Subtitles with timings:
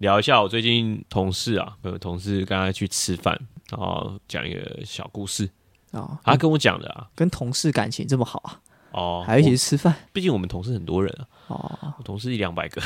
[0.00, 5.46] 聊一下我最近同事啊，有同事刚才去吃饭，然后讲一个小故事，
[5.90, 7.06] 哦，他跟我讲的啊。
[7.14, 8.60] 跟同事感情这么好啊，
[8.92, 12.80] 哦，还一起去吃饭毕竟我们同事很多人啊，哦，我同事一两百个。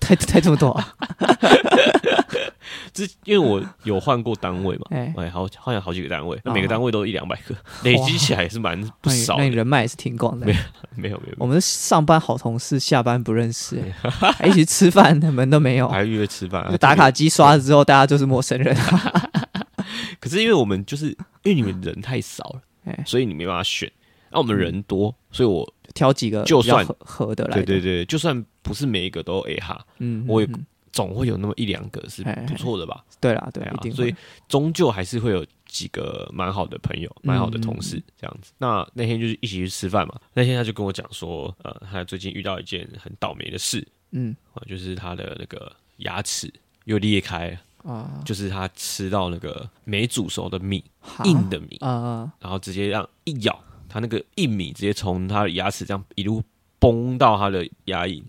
[0.00, 0.94] 太太这么多啊，
[2.92, 9.42] 这因为我有换过单位嘛，哎哎，好换了好几个单位，哦每个单位都一两百个， 累积起来也是蛮不少的。
[9.42, 10.58] 那你人脉也是挺广的没有。
[10.96, 15.88] 没有没有，我们上班好同事，下班不认识，哎 还一起吃饭，门都没有。
[15.88, 18.76] 还约吃饭打卡机刷了之后，大家就是陌生人。
[20.18, 21.08] 可是因为我们就是
[21.42, 23.90] 因为你们人太少了，哎所以你没办法选。
[24.32, 30.48] 那我们人多，所以我挑几个就算合合得来的，对对对，就算不是每一个都 A 哈，嗯，我也
[30.92, 33.04] 总会有那么一两个是哎不错的吧？
[33.20, 33.92] 对啦，对对，啊一定。
[33.92, 34.14] 所以
[34.48, 38.52] 终究还是会有几个蛮好的朋友、蛮好的同嗯事这样子。
[38.58, 44.34] 那那天就是一起去吃饭嘛，那天他就跟我讲说，呃，他最近遇到一件很倒霉的事嗯。
[44.52, 46.52] 啊，就是他的那个牙齿
[46.86, 50.82] 又裂开，啊，就是他吃到那个没煮熟的米，
[51.24, 53.56] 硬的米，啊，然后直接让一咬，
[53.90, 56.42] 他那个硬米直接从他的牙齿这样一路
[56.78, 58.22] 崩到他的牙龈，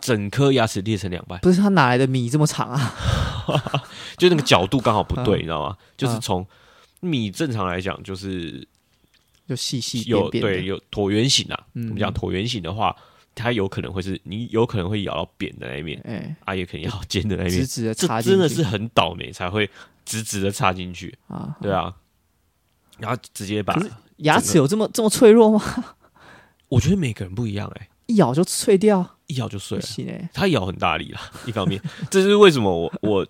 [0.00, 2.94] 整颗牙齿裂成两半，不是他哪来的米这么长啊？
[4.16, 5.40] 就那个角度刚好不对， 嗯。
[5.40, 5.76] 你知道吗？
[5.96, 6.46] 就是从
[7.00, 8.66] 米正常来讲就是
[9.48, 11.88] 就细细有对有椭圆形啊，嗯。
[11.88, 12.94] 我们讲椭圆形的话，
[13.34, 18.38] 它有可能会是你有可能会咬到扁的那一面，哎，啊，也可能咬到尖的那一面，直直的这插进去。
[18.38, 19.68] 真的是很倒霉才会
[20.04, 21.56] 直直的插进去，啊。
[21.60, 21.94] 对啊，
[23.00, 23.76] 然后直接把
[24.18, 25.62] 牙齿有这么这么脆弱吗？
[26.68, 29.84] 我觉得每个人不一样哎、一咬就脆掉，一咬就碎了。
[30.32, 33.26] 他咬很大力啦，一方面， 这是为什么我我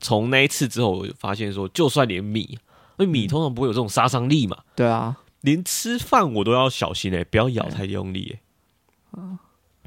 [0.00, 2.58] 从那一次之后，我就发现说，就算连米，因
[2.98, 8.38] 为米通常不会有这种杀伤力嘛，对啊，连吃饭我都要小心哎、不要咬太用力
[9.12, 9.20] 哎、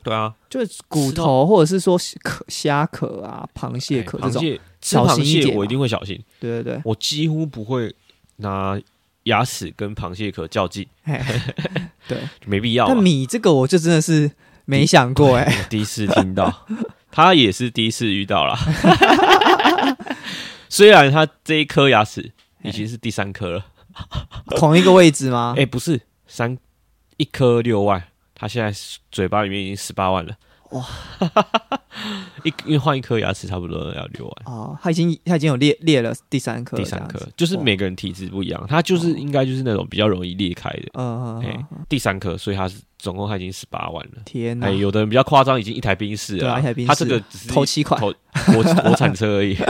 [0.03, 7.93] 对啊，就是骨头或者是说壳虾壳啊、螃蟹壳这种，哎螃蟹吃小螃蟹我一定会小心，对对对，我几乎不会
[8.37, 8.79] 拿
[9.23, 11.23] 牙齿跟螃蟹壳较劲，哎
[12.07, 12.17] 对。
[12.45, 12.91] 没必要啊。
[12.93, 14.31] 但米这个我就真的是
[14.65, 16.67] 没想过哎， 我第一次听到，
[17.11, 18.57] 他也是第一次遇到啦。
[20.69, 22.31] 虽然他这一颗牙齿
[22.63, 23.65] 已经是第三颗了，
[24.55, 25.65] 同一个位置吗哎、？
[25.65, 26.57] 不是三
[27.17, 28.01] 一颗六万，
[28.33, 28.71] 他现在
[29.11, 30.33] 嘴巴里面已经十八万了。
[30.71, 30.85] 哇！
[32.43, 40.83] 一因为换一颗牙齿差不多要六万，哦，他已经他已经有裂裂了第三颗，第三颗就是每个人体质不一样，他就是应该就是那种比较容易裂开的。
[40.93, 44.13] 嗯，嗯第三颗，所以他是总共他已经十八万了。
[44.25, 48.11] 天哪哎，，有的人比较夸张，已经一台宾士了一台宾士他这个只是头七款头
[48.53, 49.55] 国国产车而已。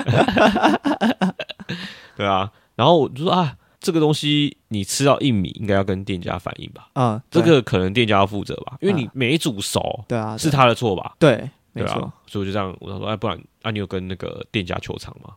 [2.16, 6.88] 对啊，然后我就说啊，这个东西你吃到一米，应该要跟店家反映吧？
[6.94, 11.14] 嗯，这个可能店家要负责吧，因为你没煮熟，对啊，是他的错吧？
[11.20, 15.34] 对，没错所以我就这样，我说，哎，不然啊，你有跟那个店家求偿吗？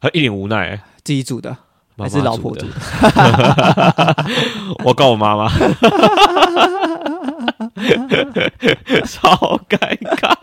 [0.00, 1.56] 他一脸无奈、哎自己煮的
[1.96, 4.24] 还是老婆煮的煮的？
[4.84, 5.48] 我告我妈妈，
[9.06, 9.78] 超尴
[10.16, 10.34] 尬。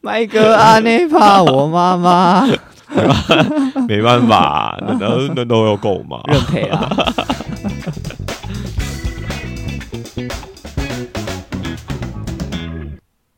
[0.00, 2.46] 麦哥阿内怕我妈妈
[3.86, 6.20] 没办法，那那那都有够嘛。
[6.26, 6.88] 认赔啊，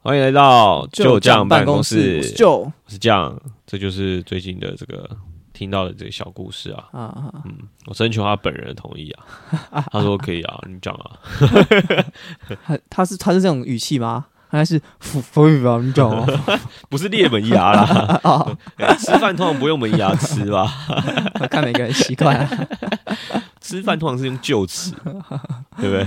[0.03, 5.09] 欢迎来到旧将办公室，我是旧我是酱，这就是最近的这个
[5.53, 6.85] 听到的这个小故事啊。
[6.93, 11.11] 啊啊，嗯，我征求他本人的同意啊， 他说可以啊，你讲啊。
[12.65, 14.27] 他他是他是这种语气吗？
[14.51, 15.79] 还是福福语吧？
[15.83, 16.27] 你懂吗？
[16.91, 20.73] 不是裂门牙啦， 哦，哎吃饭通常不用门牙吃吧？
[21.41, 22.49] 我看每个人习惯啊。
[23.61, 24.91] 吃饭通常是用臼齿，
[25.77, 26.07] 对不对？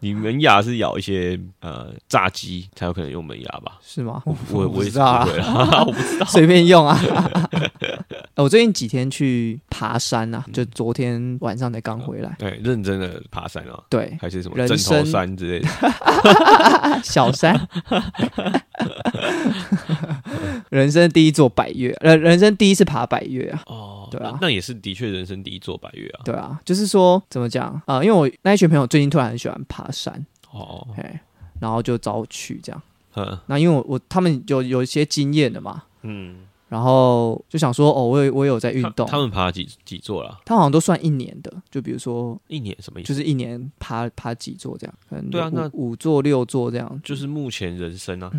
[0.00, 3.72] 你门牙是咬一些呃炸鸡才有可能用门牙吧？
[3.84, 4.22] 是吗？
[4.24, 6.24] 我我不也是知道啊不会啦，我不知道。
[6.26, 6.98] 随便用啊。
[8.36, 12.34] 我最近几天去爬山啊，就昨天晚上才刚回来。
[12.38, 15.68] 对，认真的爬山啊，对，还是什么枕头人生山之类的。
[17.04, 17.68] 小山，
[20.70, 23.62] 人生第一座百越，呃，人生第一次爬百越啊。
[23.66, 26.20] 哦，对啊那那也是的确人生第一座百越啊。
[26.24, 31.04] 对啊，就是说怎么讲啊、因为我那一群朋友最近突然很喜欢爬山，哦，嘿，
[31.60, 32.82] 然后就找我去这样。
[33.14, 36.36] 嗯那因为我我他们有有一些经验的嘛，嗯，
[36.72, 40.40] 然后就想说，哦，我有我有在运动，他他们爬几几座了？
[40.42, 43.08] 他好像都算一年的，就比如说一年什么意思？
[43.08, 48.32] 就是一年爬爬几座这样，可能对啊那五座六座这样，就是目前人生啊，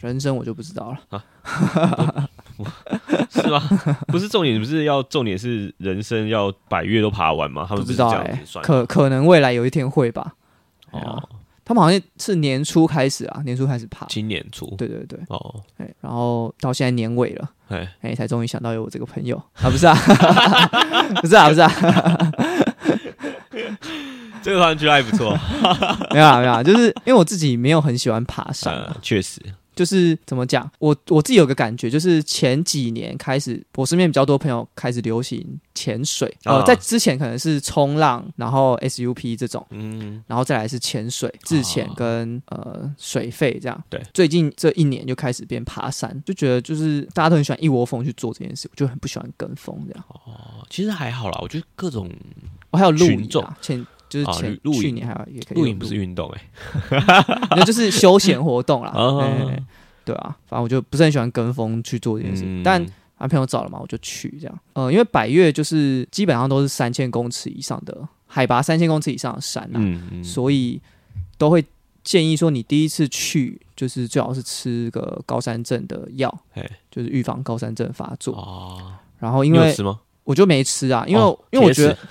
[0.00, 1.24] 人生我就不知道了。
[3.30, 3.58] 是吗？
[4.08, 7.64] 不是重点，不是要重点是人生要百月都爬完吗？
[7.66, 8.22] 他们不知道
[8.62, 10.34] 可可能未来有一天会吧。
[10.90, 11.28] 哦哦，
[11.68, 14.06] 他们好像是年初开始啊，年初开始爬。
[14.08, 14.74] 今年初？
[14.78, 19.36] 对对对，哦，哎，然后到现在年尾了，哎，哎，才终于想到有我这个朋友。
[19.60, 19.94] 啊，不是啊，
[21.20, 21.70] 不是啊，不是啊，
[24.42, 25.36] 这个团居然还不错，
[26.14, 29.38] 没有啊，没有啊，就是因为我自己没有很喜欢爬山啊，呃，确实，
[29.78, 39.64] 就是怎么讲，我我自己有个感觉，就是前几年开始，我身边比较多朋友开始流行潜水，呃，啊在之前可能是冲浪，然后 SUP 这种。
[39.70, 43.84] 嗯，然后再来是潜水、自潜跟、呃水费这样。
[43.88, 50.04] 对，最近这一年就开始变爬山，就觉得就是大家都很喜欢一窝蜂去做这件事，我就很不喜欢跟风这样。
[50.08, 52.10] 哦，其实还好啦，我觉得各种
[52.70, 53.28] 我、还有露营
[54.08, 56.42] 就是啊前、露去年还有也可以有露营不是运动哎，
[57.56, 58.92] 那就是休闲活动啦。
[60.04, 62.62] 对啊，反正我就不是很喜欢跟风去做这件事，嗯。
[62.62, 62.82] 但
[63.18, 64.58] 男朋友找了嘛，我就去这样。
[64.72, 70.80] 呃，因为百越就是基本上都是三千公尺以上的海拔，三千公尺以上的山啊，嗯嗯，所以
[71.36, 71.62] 都会
[72.02, 76.34] 建议说，你第一次去就是最好是吃个高山症的药，
[76.90, 78.34] 就是预防高山症发作。
[78.34, 79.74] 哦，然后因为？
[80.24, 82.02] 我就没吃啊，因为、哦因为我觉得铁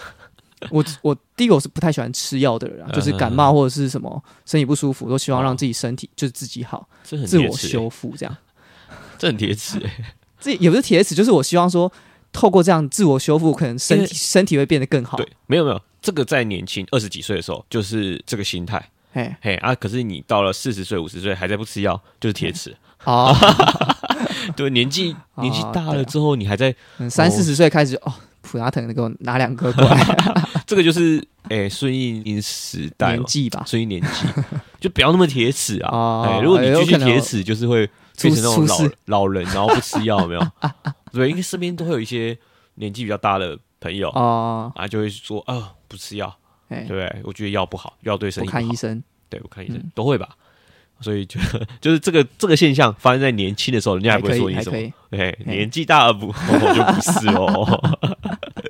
[0.72, 8.38] 我我第一个我是不太喜欢吃药的人啊，就是感冒或者是什么身体不舒服，都希望让自己身体就是自己好，自我修复这样。
[9.18, 11.92] 这很铁齿哎， 这也不是铁齿，就是我希望说，
[12.32, 15.18] 透过这样自我修复，可能身体身体会变得更好。
[15.18, 22.76] 对，没有没有，这个在年轻二十几岁的时候就是这个心态，嘿，嘿啊，可是你到了四十岁五十岁还在不吃药，就是铁齿，
[23.06, 23.36] 哦，
[24.56, 28.14] 对，年纪哦年纪大了之后，你还在，嗯三四十岁开始哦，
[28.48, 30.04] 普拉腾给我拿两颗过来，
[30.66, 34.26] 这个就是诶顺应因时代，年纪吧，顺应年纪，
[34.80, 37.88] 就不要那么铁齿啊，哦哎，如果你继续铁齿，就是会
[38.20, 38.66] 变成那种
[39.06, 40.48] 老老人，然后不吃药，有没有？
[41.12, 42.38] 对，因为身边都会有一些
[42.76, 46.34] 年纪比较大的朋友哦，啊，就会说啊，不吃药，
[46.70, 47.14] 哎对？
[47.24, 48.60] 我觉得药不好，药对身体不好。
[48.62, 49.92] 看医生，对我看医生、嗯。
[49.94, 50.30] 都会吧。
[51.00, 51.40] 所以就
[51.80, 54.78] 就是这个这个现象发生在年轻的时候，人家还不，会说你什么。
[55.10, 56.34] 对，年纪大了不，我
[56.74, 57.98] 就不是哦。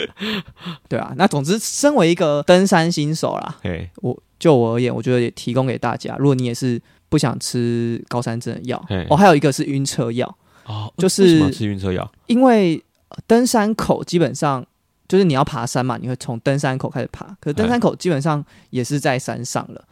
[0.89, 1.13] 对啊。
[1.15, 6.79] 那总之，身为一个登山新手啦，嘿，我就我而言，我觉得也提供给大家，如果你也是
[7.09, 12.09] 不想吃高山症的药，哦，还有一个是晕车药，哦，就是吃晕车药？
[12.27, 14.65] 因为呃登山口基本上
[15.07, 19.83] 就是你要爬山嘛，你会从登山口开始爬，可是登山口基本上也是在山上了，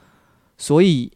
[0.58, 1.12] 所以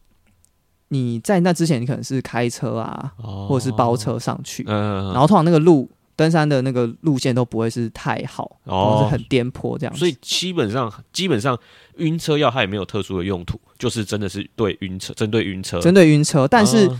[0.92, 8.90] 你在那之前，你可能是开车啊，哦，或者是包车上去，嗯，然后通常那个路登山的那个路线都不会是太好，哦。
[8.90, 9.98] 或者是很颠簸这样子。
[9.98, 11.58] 所以基本上基本上
[11.98, 15.80] 晕车药它也没有特殊的用途，就是真的是对晕车，针对晕车。
[15.80, 16.98] 针对晕车，但是、哦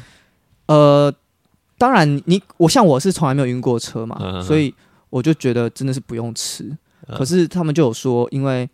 [0.66, 1.14] 呃，
[1.76, 4.72] 当然你我像我是从来没有晕过车嘛，所以
[5.10, 6.64] 我就觉得真的是不用吃。
[7.08, 7.18] 嗯。
[7.18, 8.70] 可是他们就有说，因为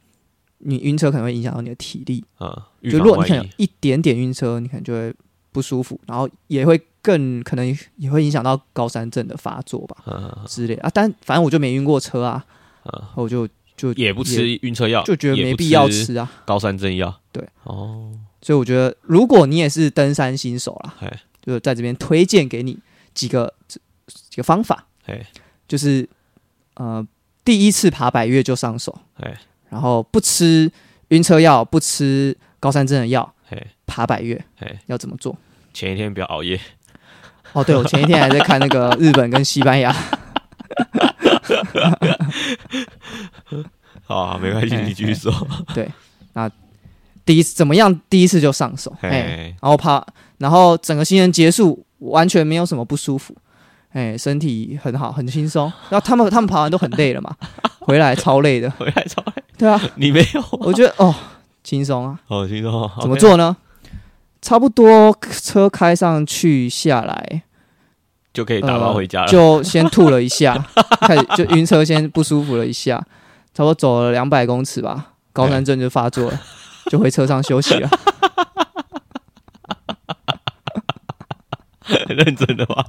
[0.59, 5.15] 你晕车可能会影响到你的体力，啊，就如果你可能有一一点点晕车，你可能就会
[5.53, 10.91] 不舒服，然后也会更可能也会影响到高山症的发作吧嗯之类啊。
[10.93, 12.45] 但反正我就没晕过车啊，
[12.85, 16.31] 嗯我就就也不吃晕车药，就觉得没必要吃吃啊。
[16.45, 17.21] 高山症药。
[17.31, 18.11] 对，哦，
[18.41, 22.79] 所以我觉得，如果你也是登山新手啦，哎就在这边推荐给你
[23.15, 23.53] 几个
[24.07, 25.25] 几个方法，哎
[25.69, 26.09] 就是
[26.75, 27.07] 呃，
[27.45, 29.39] 第一次爬百越就上手，哎
[29.77, 30.73] 然后不吃
[31.09, 35.37] 晕车药，不吃高山症的药，哎爬百越哎，要怎么做？
[35.75, 36.59] 前一天不要熬夜。
[37.53, 39.95] 哦，对，我前一天还在看那个日本跟西班牙，
[44.05, 45.31] 好啊，没关系，哎你继续说。
[45.75, 45.87] 对，
[46.33, 46.51] 那
[47.27, 48.01] 第一次怎么样？
[48.09, 50.03] 第一次就上手，哎，哎，然后爬，
[50.39, 53.37] 然后整个新人结束，完全没有什么不舒服，
[53.93, 55.71] 哎，身体很好，很轻松。
[55.91, 57.37] 然后他们他们爬完都很累了嘛，
[57.87, 60.49] 回来超累的，回来超累，对啊，你没有啊？
[60.63, 61.15] 我觉得哦，
[61.63, 62.91] 轻松啊，好轻松。
[63.01, 63.17] 怎么？
[63.17, 63.57] 做呢？
[64.43, 67.43] 差不多车开上去下来，
[68.35, 69.27] 就可以打包回家了。
[69.27, 70.67] 呃就先吐了一下，
[71.03, 72.97] 开始就晕车，先不舒服了一下，
[73.55, 76.41] 差不多走了两百公尺吧，高山症就发作了，
[76.91, 77.89] 就回车上休息了。
[81.83, 82.85] 很 认真的吗？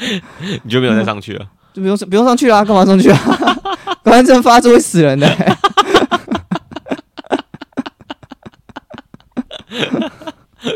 [0.64, 1.46] 你就没有再上去了？
[1.74, 3.18] 就不用不用上去啦，干嘛上去啊？
[4.02, 5.28] 高山症发作会死人的、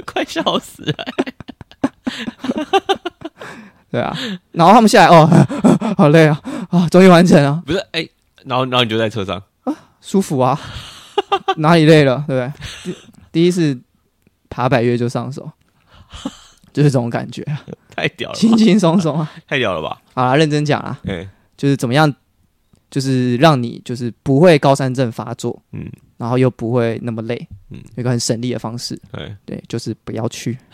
[0.07, 0.95] 快笑死了！
[3.91, 4.17] 对啊，
[4.53, 5.29] 然后他们下来哦，
[5.97, 6.41] 好累啊
[6.71, 8.09] 啊，终于完成了，不是，哎，
[8.45, 9.43] 然后然后你就在车上，
[10.01, 10.59] 舒服啊，
[11.57, 12.53] 哪里累了，对不对？
[12.85, 12.97] 第
[13.33, 13.79] 第一次
[14.49, 15.51] 爬百越就上手，
[16.73, 17.63] 就是这种感觉啊，
[17.95, 19.31] 太屌了，轻轻松松啊。
[19.49, 19.99] 太屌了吧？
[20.15, 22.13] 好啦，认真讲啊，哎，就是怎么样，
[22.91, 25.63] 就是让你就是不会高山症发作。
[25.73, 30.59] 嗯，然后又不会那么累，嗯有一个很省力的方式，对，对，就是不要去。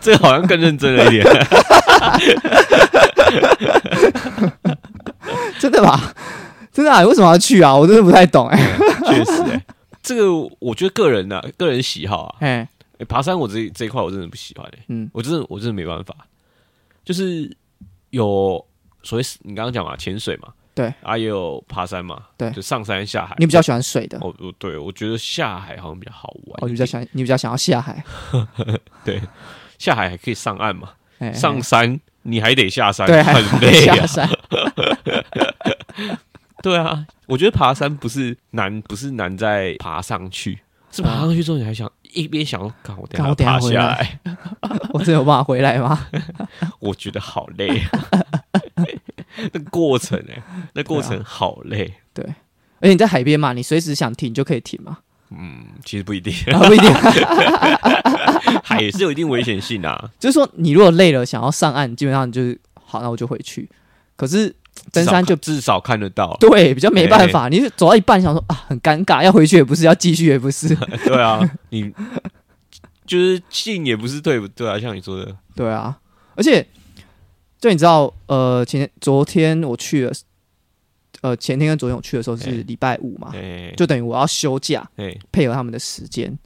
[0.00, 1.24] 这个好像更认真了一点。
[5.58, 6.14] 真的吧？
[6.72, 7.02] 真的啊？
[7.04, 7.74] 为什么要去啊？
[7.74, 8.56] 我真的不太懂哎、
[9.06, 9.64] 确实、欸，
[10.02, 16.14] 这个我觉得个人啊、个人喜好啊、哎，欸爬山我这这一块我真的不喜欢哎、嗯我真的我真的没办法，
[17.04, 17.50] 就是
[18.10, 18.64] 有
[19.02, 20.92] 所谓你刚刚讲嘛，潜水嘛，对。
[21.02, 22.50] 啊，也有爬山嘛，对。
[22.50, 23.34] 就上山下海。
[23.38, 28.02] 你比较喜欢水的，哦，我对我觉得下海好像比较好玩哦，你比较想你比较想要下海，
[29.04, 29.20] 对
[29.78, 33.96] 下海还可以上岸嘛，哎上山你还得下山，对还很累啊。
[33.96, 34.28] 下山，
[36.62, 40.58] 对啊，我觉得爬山不是难，不是难在爬上去，
[40.90, 44.18] 是爬上去之后你还想一边想说，看我等下下爬下来，
[44.92, 46.06] 我真的有办法回来吗？
[46.80, 47.90] 我觉得好累啊。
[49.52, 50.42] 那过程哎、
[50.74, 51.94] 那过程好累。
[52.12, 52.24] 对。
[52.80, 54.98] 而且你在海边嘛，你随时想停就可以停嘛，
[55.30, 56.92] 嗯，其实不一定，啊不一定，
[58.62, 60.10] 海也是有一定危险性啊。
[60.18, 63.68] 就是说你如果累了想要上岸，基本上就是好，那我就回去。
[64.14, 64.54] 可是
[64.92, 70.72] 登山就至少看得到，对比较没办法，你走到一半想说啊很尴尬，要回去也不是，要继续也不是，
[71.04, 71.40] 对啊，
[71.70, 71.92] 你
[73.04, 75.98] 就是进也不是退，对啊，像你说的，对啊，
[76.36, 76.64] 而且
[77.60, 80.12] 就你知道，呃，前天昨天我去了，
[81.22, 86.38] 呃，前天跟昨天我去的时候是哎礼拜五嘛，哎，就等于我要休假，哎，配合他们的时间。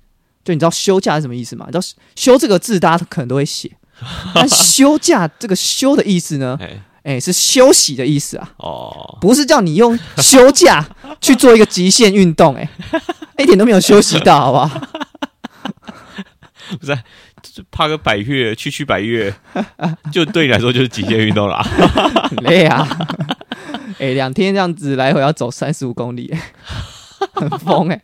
[0.44, 1.66] 就你知道休假是什么意思吗？
[1.68, 1.84] 你知道
[2.16, 3.70] “休”这个字大家可能都会写，
[4.34, 10.84] 但休假这个“休”的意思呢，哎，哎、是休息的意思啊，哦，不是叫你用休假
[11.20, 12.68] 去做一个极限运动、哎，
[13.38, 14.88] 一点都没有休息到，好不好？
[16.80, 17.02] 不是啊，就是
[17.70, 19.34] 爬个百越，区区百越，
[20.12, 21.62] 就对你来说就是极限运动啦。
[21.62, 22.86] 很 累啊！
[23.98, 26.52] 哎、两天这样子来回要走三十五公里、哎
[27.34, 28.02] 很疯哎、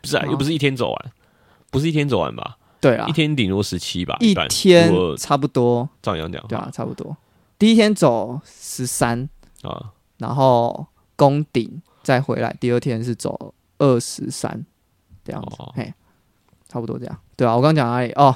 [0.00, 1.12] 不是啊，又不是一天走完，
[1.70, 2.56] 不是一天走完吧？
[2.80, 7.16] 对啊一，天顶多十七吧，一天差不多，照你这样讲，对啊，差不多。
[7.58, 9.28] 第一天走十三，
[9.62, 14.64] 啊，然后攻顶再回来，第二天是走二十三
[15.24, 15.92] 这样子，哦嘿，
[16.68, 17.18] 差不多这样。
[17.36, 18.12] 对啊，我刚刚讲哪里？
[18.12, 18.34] 哦，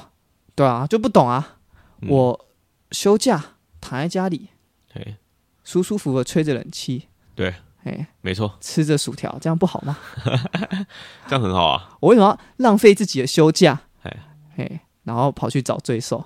[0.55, 1.57] 对啊，就不懂啊。
[2.01, 2.45] 嗯我
[2.91, 3.43] 休假
[3.79, 4.49] 躺在家里，
[4.93, 5.15] 嘿，
[5.63, 7.55] 舒舒服服的吹着冷气，对，
[7.85, 9.97] 哎，没错，吃着薯条，这样不好吗？
[11.27, 11.95] 这样很好啊。
[12.01, 14.17] 我为什么要浪费自己的休假哎？
[14.57, 16.23] 嘿，然后跑去找罪受，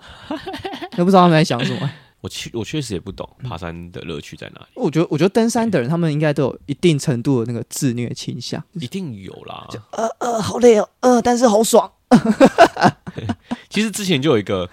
[0.98, 1.90] 都不知道他们在想什么。
[2.22, 8.62] 我确我确实也不懂爬山的乐趣在哪里，我觉得，我觉得登山的人，他们应该都有一定程度的那个自虐倾向。
[8.74, 9.68] 一定有啦。
[9.92, 11.90] 呃呃，好累哦，呃，但是好爽。
[13.70, 14.70] 其实之前就有一个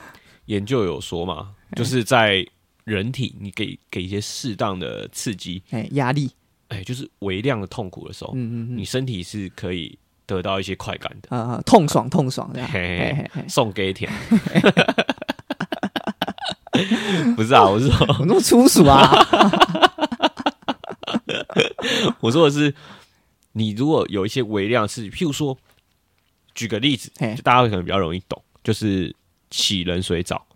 [0.46, 2.46] 研究有说嘛，就是在
[2.84, 6.30] 人体你给给一些适当的刺激，哎，压力，
[6.68, 11.34] 哎，就是微量的痛苦的时候，嗯嗯嗯你，身体是可以得到一些快感的。
[11.36, 12.68] 啊、痛爽痛爽这样。
[12.70, 14.10] 嘿嘿嘿送给甜，
[17.36, 19.10] 不是啊，我是说， 我那么粗俗啊？
[22.20, 22.74] 我说的是，
[23.52, 25.56] 你如果有一些微量的刺激，譬如说，
[26.54, 29.14] 举个例子，就大家可能比较容易懂，就是
[29.50, 30.46] 洗冷水澡。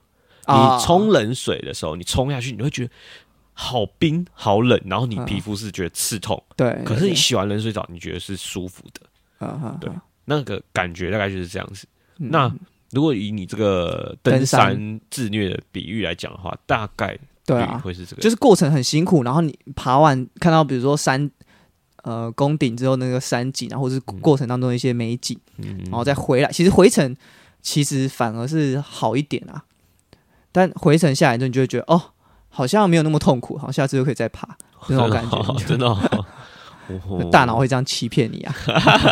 [0.44, 2.90] 啊你冲冷水的时候，你冲下去，你会觉得
[3.52, 6.42] 好冰、好冷，然后你嗯皮肤是觉得刺痛。
[6.56, 9.90] 对，可是你洗完冷水澡，你觉得是舒服的，啊啊，对
[10.24, 11.86] 那个感觉大概就是这样子。
[12.18, 12.50] 嗯那
[12.92, 21.30] 如果以你这个登登山山自虐的比喻来讲的话，大概对啊，会是这个，就是过程很辛苦，然后你爬完看到比如说山
[22.08, 27.14] 呃攻顶之后那个山景啊，或者是过程当中的一些美景，嗯然后再回来，其实回程
[27.60, 29.64] 其实反而是好一点啊，
[30.50, 32.00] 但回程下来之后，你就会觉得哦，
[32.48, 34.48] 好像没有那么痛苦，好，下次就可以再爬
[34.88, 35.94] 那种感觉， 真的
[37.30, 38.54] 大脑会这样欺骗你啊！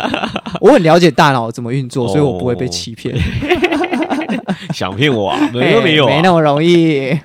[0.61, 3.15] 我很了解大脑怎么运作，所以我不会被欺骗。
[4.73, 5.49] 想骗我啊？
[5.53, 7.15] 没有没有啊，没那么容易。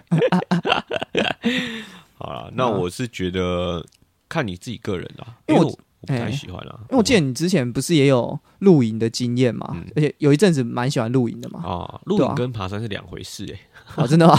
[2.19, 3.83] 好了，那我是觉得
[4.33, 11.62] 看你自己个人啦，因为我我我不太哎喜欢啦，因为我记得你之前不是也有露营的经验嘛，嗯而且有一阵子蛮喜欢露营的嘛。
[11.62, 13.59] 啊，露营跟爬山是两回事诶。
[13.97, 14.35] 哦，真的吗？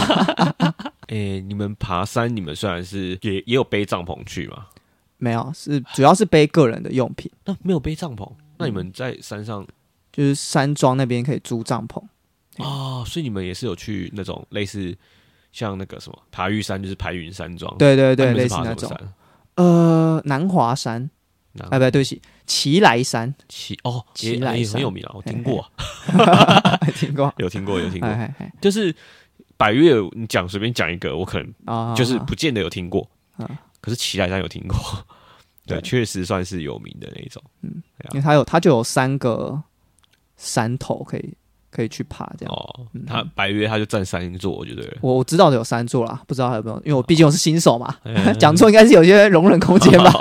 [1.08, 4.66] 诶， 你们爬山，你们虽然是也也有背帐篷去嘛，
[5.18, 9.64] 没有，是主要是背个人的用品，那没有背帐篷，那你们在山上
[10.12, 12.02] 就是山庄那边可以租帐篷。
[12.62, 14.96] 啊，所以你们也是有去那种类似
[15.52, 18.90] 像那个什么爬玉山，就是排云山庄，对对对，类似那种。
[19.56, 21.10] 呃，南华山，
[21.52, 24.74] 那哎，不对，对不起，奇来山，奇哦，奇来山。
[24.74, 25.60] 很有名啊，我听过。
[26.18, 27.32] 啊， 听过？
[27.38, 28.08] 有听过，有听过。
[28.60, 28.94] 就是
[29.56, 33.08] 百越，你讲随便讲一个，我可能啊，就是不见得有听过。
[33.36, 33.48] 啊，
[33.80, 34.76] 可是奇来山有听过，
[35.66, 37.42] 对，确实算是有名的那种。
[37.62, 37.82] 嗯。
[38.10, 39.62] 因为它有它就有三个
[40.36, 41.34] 山头可以
[41.74, 42.54] 可以去爬这样。
[42.54, 44.82] 哦，他白约他就占三座，我觉得。
[45.00, 50.12] 我我知道的有三座啦，不知道还有没有，因为我毕竟我是新手嘛，嗯 讲错应该是有些容忍空间吧。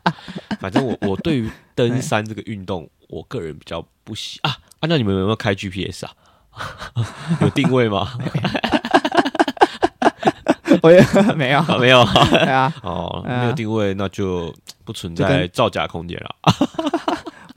[0.60, 4.50] 反正我我对于登山这个运动，我个人比较不喜啊
[4.80, 4.86] 啊！
[4.88, 6.12] 那你们有没有开 GPS 啊？
[7.40, 8.12] 有定位吗？
[10.82, 11.00] 我也
[11.36, 12.12] 没有，啊没有啊。
[12.30, 16.30] 对啊，哦，嗯没有定位，那就不存在造假空间了。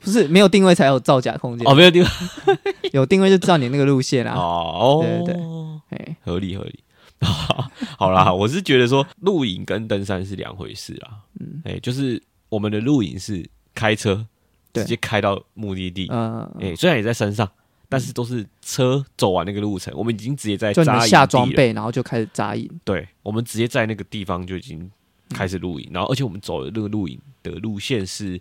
[0.08, 2.08] 不是没有定位才有造假空间哦，，没有定位。
[2.92, 4.32] 有定位就知道你那个路线啦。
[4.32, 5.42] 哦，对对对
[5.90, 6.80] 哎，合理合理。
[7.98, 11.18] 好啦，我是觉得说露营跟登山是两回事啊。
[11.40, 14.24] 嗯，哎，就是我们的露营是开车
[14.72, 17.46] 直接开到目的地，嗯，哎，虽然也在山上，
[17.88, 21.08] 但是都是车走完那个路程，我们已经直接在扎营。
[21.08, 22.70] 下装备，然后就开始扎营。
[22.84, 24.88] 对，我们直接在那个地方就已经
[25.30, 28.40] 开始露营，然后而且我们走的那个露营的路线是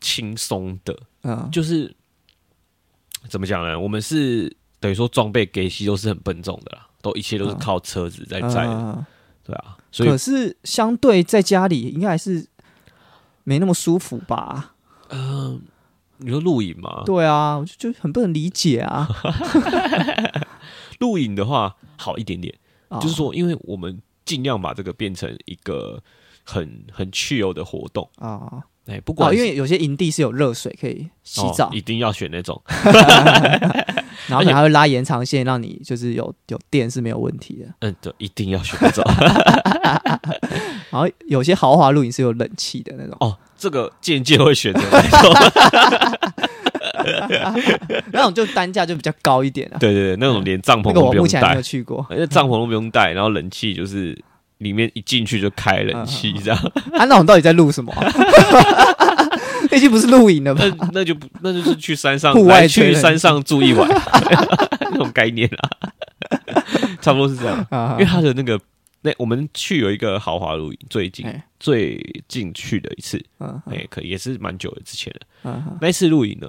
[0.00, 1.94] 轻松的，嗯，就是
[3.28, 3.78] 怎么讲呢？
[3.78, 9.06] 我们是等于说装备给息都是很笨重的啦，都一切都是靠车子在载的，嗯
[9.44, 12.46] 对啊，所以可是相对在家里应该还是
[13.44, 14.74] 没那么舒服吧？
[15.08, 15.62] 嗯
[16.18, 19.08] 你说露营嘛，对啊，我就就很不能理解啊。
[20.98, 22.52] 露营的话好一点点，
[22.88, 22.98] 啊。
[22.98, 26.02] 就是说，因为我们尽量把这个变成一个
[26.42, 32.60] 很很去油的活动，啊，哎，不哦，管是因为有些营地是有热水可以洗澡哦，一定要选那种，
[34.26, 37.66] 然后可能还会拉延长线，让你就是有有电是没有问题的。
[37.80, 39.04] 嗯，对，一定要选那种。
[40.90, 45.34] 然后有些豪华露营是有冷气的那种，哦，这个渐渐会选择那种，
[48.10, 49.76] 那种就单价就比较高一点啊。
[49.78, 54.18] 对对对，那种连帐篷那个都不用带我目前还没有，去过，那帐篷都不用带，然后冷气就是
[54.58, 56.58] 里面一进去就开冷气这样，
[56.92, 58.06] 啊，那种到底在录什么啊？
[59.70, 60.64] 那已经不是露营了吧？
[60.78, 63.88] 那那就不那就是去山上户外去山上住一晚
[64.80, 65.70] 那种概念啦，
[67.00, 67.66] 差不多是这样。
[67.70, 68.58] 啊因为他的那个
[69.02, 75.20] 那我们去有一个豪华露营，最近哎最近去的一次，嗯哎，可也是蛮久的之前的。
[75.44, 76.48] 嗯那一次露营呢，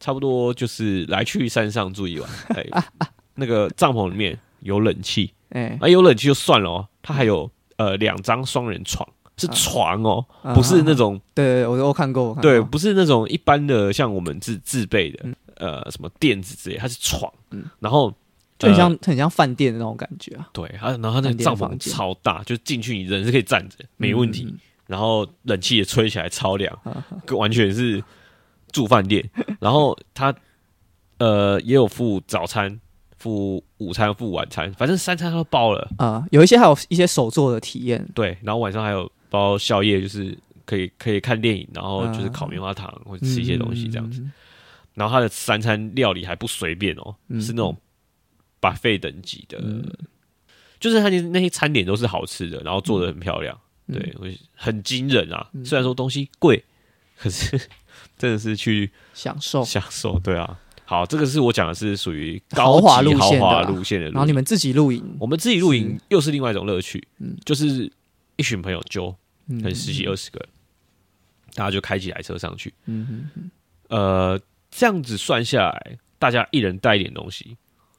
[0.00, 2.66] 差不多就是来去山上住一晚，哎，
[3.36, 4.36] 那个帐篷里面
[4.66, 12.50] 有冷气，哎，啊，有冷气就算了哦，它还有呃两张双人床，是床哦，啊不是那种对我我看过，我看过。
[12.50, 15.34] 对，不是那种一般的像我们自自备的嗯。
[15.58, 18.12] 呃什么垫子之类，它是床嗯，然后
[18.58, 21.90] 就很呃像很像饭店的那种感觉啊，对，它然后它那饭个帐篷房间。
[21.90, 24.44] 超大，就进去你人是可以站着，没问题。
[24.44, 28.04] 嗯然后冷气也吹起来超凉啊，完全是
[28.70, 29.28] 住饭店。
[29.58, 30.32] 然后它
[31.18, 32.78] 呃也有附早餐、
[33.16, 35.90] 附午餐、付晚餐，反正三餐都包了。
[35.98, 44.20] 啊，有一些还有一些手做的体验，对，然后晚上还有包宵夜，就是可以可以看电影，然后就是烤棉花糖或者吃一些东西这样子。
[44.20, 44.32] 嗯
[44.96, 47.76] 然后他的三餐料理还不随便哦，嗯是那种
[48.62, 49.86] buffet 等级的，嗯
[50.80, 55.50] 就是他那那些餐点都是好吃的，然后做的很漂亮，嗯对，我很惊人啊。
[55.66, 56.64] 虽然说东西贵，
[57.18, 57.60] 可是
[58.16, 59.62] 真的是去享受。
[59.62, 60.58] 享受，对啊。
[60.86, 67.90] 好，这个是我讲的是属于豪高级豪华路线的啦路线的路，然后你们自己露营，我们自己露营又是另外一种乐趣，嗯就是
[68.36, 69.14] 一群朋友揪，
[69.48, 70.48] 嗯可能十几二十个人，
[71.54, 73.50] 大家就开几台车上去，嗯嗯
[73.88, 77.56] 呃，这样子算下来，大家一人带一点东西，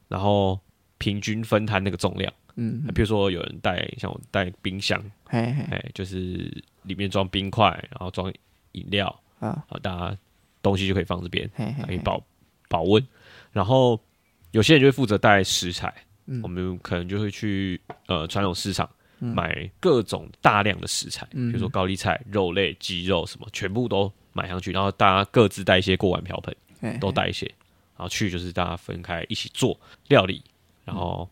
[0.08, 0.60] 然后
[0.98, 2.32] 平均分摊那个重量。
[2.56, 6.52] 嗯，嗯比如说有人带，像我带冰箱，嘿嘿哎，就是
[6.84, 8.34] 里面装冰块，然后装
[8.72, 9.08] 饮料，
[9.40, 10.18] 啊，啊，大家
[10.62, 12.22] 东西就可以放这边，嘿嘿嘿，可以保
[12.68, 13.06] 保温。
[13.52, 14.00] 然后
[14.52, 15.94] 有些人就会负责带食材，
[16.26, 16.42] 嗯。
[16.42, 19.34] 我们可能就会去呃传统市场嗯。
[19.34, 21.50] 买各种大量的食材，嗯。
[21.50, 27.46] 比如说高丽菜、肉类、鸡肉什么，全部都买上去，然后大家各自带一些锅碗瓢盆，嘿都带一些，
[27.98, 30.44] 然后去就是大家分开一起做料理，
[30.86, 31.28] 然后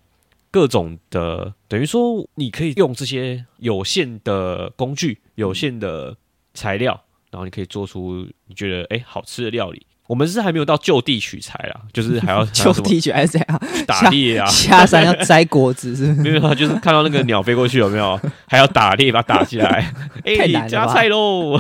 [0.50, 6.18] 各种的，等于说你可以用这些有限的工具、有限的
[6.56, 9.86] 材料，然后你可以做出你觉得哎、好吃的料理。
[10.08, 13.62] 我们是还没有到就地取材啦， 就是还要就地取材是怎样？
[13.88, 16.14] 打猎啊，下山要摘果子是？
[16.22, 21.60] 没有啊，就是看到那个鸟飞过去有没有， 还要打猎把它打起来，哎、夹菜喽！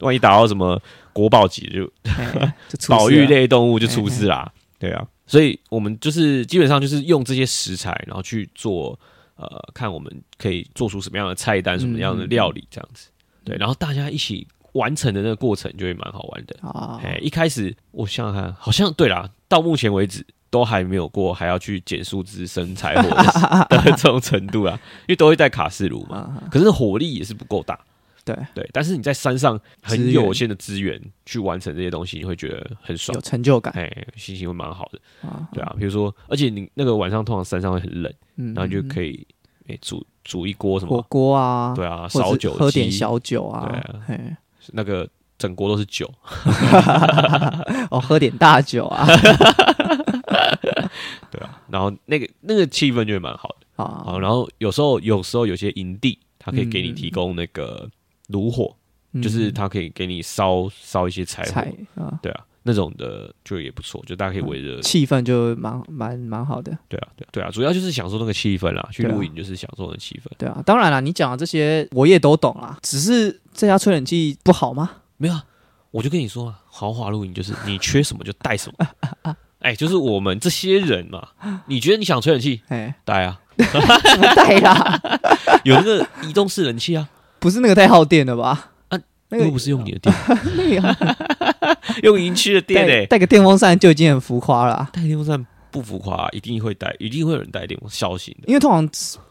[0.00, 0.80] 万一打到什么
[1.12, 1.90] 国宝级就
[2.88, 4.52] 保育，类动物就出事啦。
[4.78, 8.98] 对啊，所以我们就是基本上就是用这些食材，然后去做
[9.36, 13.08] 呃，看我们可以做出什么样的菜单、什么样的料理这样子。
[13.44, 14.46] 对，然后大家一起
[14.76, 16.56] 完成的那个过程就会蛮好玩的。
[16.60, 27.78] 啊，哎，一开始我想想看，好像对啦，到目前为止都还没有过还要去减树枝生柴火的的这种程度啊，因为都会带卡式炉嘛，啊可是火力也是不够大。
[28.24, 33.14] 对，对，但是你在山上很有限的资源去完成这些东西，你会觉得很爽。
[33.14, 33.72] 有，成就感。
[33.76, 35.72] 哎，心情会蛮好的，啊，对啊。
[35.78, 39.24] 比如说，而且你那个晚上通常山上会很冷，嗯，然后你就可以
[39.68, 40.96] 哎煮煮一锅什么。
[40.96, 44.00] 火，锅啊，对啊，烧酒喝点小酒啊，对啊。
[44.08, 44.36] 嘿，
[44.72, 46.10] 那个整锅都是酒，
[47.90, 49.06] 哦，喝点大酒啊，
[51.30, 53.66] 对啊，然后那个那个气氛就会蛮好的。
[53.82, 56.94] 啊，好，然后有时候有时候有些营地，它可以给你嗯。
[56.94, 57.88] 提供那个
[58.28, 58.74] 炉火，
[59.20, 59.22] 嗯。
[59.22, 68.88] 就是它可以给你烧烧一些柴火，啊，对啊，那种的就也不错，就大家可以围着，气氛就蛮蛮蛮好的，对啊，对啊，对啊，主要就是享受那个气氛啦。
[68.92, 74.90] 去露营就是享受那个气氛，对啊，当然了，你讲的这些我也都懂啦，只是这家吹冷气不好吗？
[75.16, 75.44] 没有啊，
[75.90, 81.28] 我就跟你说啊，豪华露营就是你缺什么就带什么， 哎，就是我们这些人嘛，
[81.66, 82.60] 你觉得你想吹冷气？
[82.68, 83.40] 哎，带啊，
[84.36, 85.00] 带啦？
[85.64, 88.72] 有那个移动式冷气啊，不是那个太耗电了吧？
[89.28, 90.14] 啊，那个又不是用你的电，
[90.56, 98.48] 那个 用营区的电带诶，带个电风扇就已经很浮夸了啊，带电风扇不浮夸，一定会带，一定会有人带电风小型的。
[98.48, 98.88] 因为通常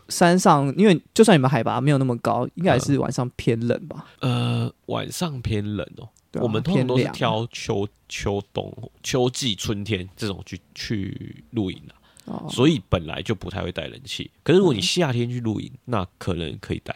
[0.10, 4.06] 山上，因为就算你们海拔没有那么高，应该还是晚上偏冷吧？
[4.20, 6.10] 呃，晚上偏冷哦。
[6.42, 8.70] 我们通常都是挑秋、秋冬、
[9.02, 14.30] 秋季、春天这种去去露营的，哦，所以本来就不太会带冷气。
[14.44, 16.94] 可是如果你夏天去露营，那可能可以带，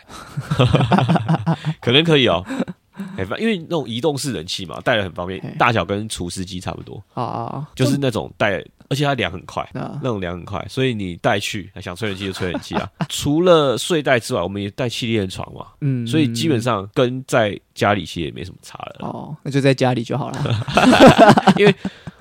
[1.80, 2.46] 可能可以哦。
[3.40, 9.64] 因为那种移动式冷气嘛，带了很方便，大小跟除湿机差不多，啊啊，就是那种带，而且它凉很快。
[9.74, 12.90] 啊那种凉很快，所以你带去想吹冷气就吹冷气啊。
[13.10, 19.08] 除了睡袋之外，我们也带气垫床嘛，嗯，所以基本上跟在家里其实也没什么差了。
[19.08, 20.44] 哦，那就在家里就好了。
[21.58, 21.76] 因为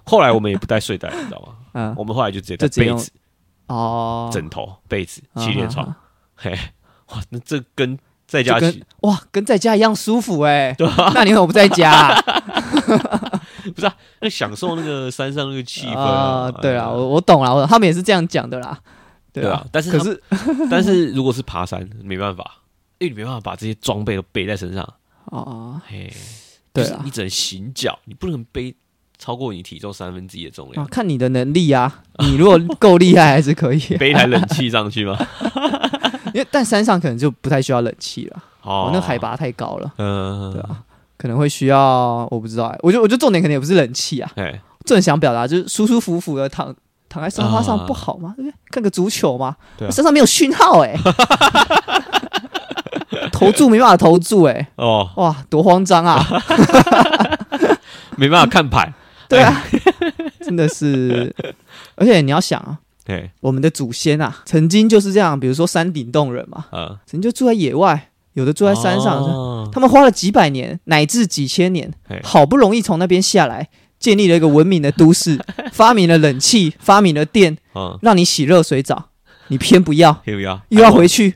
[0.05, 1.55] 后来我们也不带睡袋，你知道吗？
[1.75, 3.11] 嗯，我们后来就直接带被子、
[3.67, 5.97] 哦，枕头、被子、气垫床啊。
[6.35, 6.51] 嘿，
[7.09, 8.61] 哇，那这跟在家
[9.01, 10.73] 哇，跟在家一样舒服哎。
[10.79, 12.23] 对啊，那你怎么不在家啊？
[13.75, 18.69] 不是啊，那享受那个山上那个气氛啊，对啊，哎我我懂了，我他们也是这样讲的啦。
[18.69, 18.79] 啊
[19.31, 20.21] 对啊，，但是可是
[20.71, 22.63] 但是如果是爬山，没办法，
[22.99, 24.83] 因为你没办法把这些装备都背在身上。
[25.27, 26.13] 啊，嘿，
[26.73, 28.75] 对啊就是你只能行脚，你不能背
[29.19, 33.79] 超过你体重三分之一的重啊量，，看你的能力啊， 你如果够厉害还是可以。
[33.99, 35.17] 背一台冷气上去吗？
[36.39, 38.87] 因为但山上可能就不太需要冷气了，哦。
[38.87, 40.69] 哦，那海，拔太高了，嗯，对啊，
[41.17, 44.53] 可能会需要，我不知道哎，我觉得我觉得重点肯定也不是冷气啊，哎，
[44.85, 46.73] 重点想表达就是舒舒服服的躺
[47.09, 48.33] 躺在沙发上啊不好吗？
[48.37, 48.55] 对不对？
[48.71, 49.91] 看个足球嘛，对啊。
[49.91, 50.95] 身上没有讯号哎，
[53.33, 56.25] 投注没办法投注哎，哦，哇，多慌张啊！
[58.17, 58.93] 没办法看牌，
[59.29, 59.63] 对啊，
[60.45, 61.35] 真的是，
[61.97, 69.67] 而且你要想啊，对，我们的祖先啊，曾经就是这样，比如说山顶洞人嘛，嗯，曾经就住在野外，有的住在山上，哦。
[69.73, 71.91] 他们花了几百年乃至几千年，
[72.23, 75.43] 好不容易从那边下来，建立了一个文明的都市，
[75.73, 79.09] 发明了冷气，发明了电，嗯，让你洗热水澡，
[79.47, 80.61] 你偏不要，偏不要？
[80.69, 81.35] 又要回去，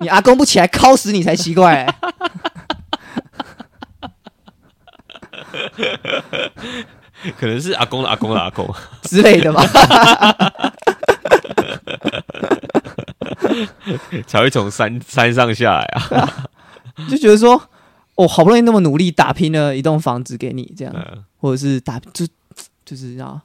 [0.00, 1.94] 你阿公不起来敲死你才奇怪、欸。
[7.38, 8.68] 可能是阿公的阿公的阿公，
[9.02, 9.64] 之类的吧。
[14.26, 16.48] 才会从山山上下来啊。
[17.10, 17.60] 就觉得说，
[18.14, 22.26] 我、好不容易那么努力打拼了一栋房子给你，这样，嗯，或者是打就
[22.84, 23.42] 就是啊，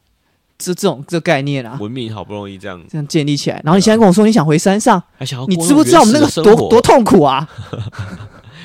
[0.58, 3.62] 这这种这概念啊，文明好不容易这样，这样建立起来。
[3.64, 7.48] 然后你现在跟我说你想回山上，还想要你知不知道我们那个多多痛苦啊？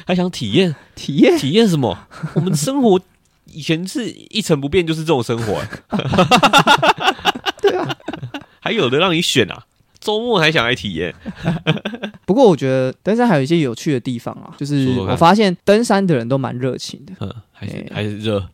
[0.07, 1.97] 还想体验体验体验什么？
[2.35, 3.01] 我们的生活
[3.55, 5.69] 以前是一成不变，就是这种生活、欸。
[7.63, 7.97] 对啊。
[8.61, 9.65] 还有的让你选啊，
[10.01, 11.15] 周末还想来体验。
[12.27, 18.49] 不过我觉得登山还有一些有趣的地方啊，就是我发现登山的人都蛮热情的，嗯，还是哎还是热，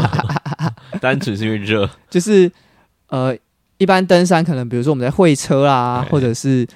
[1.00, 1.88] 单纯是因为热。
[2.08, 2.50] 就是
[3.08, 3.36] 呃，
[3.78, 6.66] 一般登山可能比如说我们在会车啦，哎或者是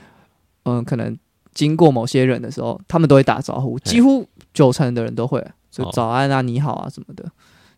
[0.65, 1.17] 嗯、可能
[1.55, 7.31] 经过某些人的时候，他们都会打招呼，几乎九成的人都会，就哦早安啊、你好啊什么的，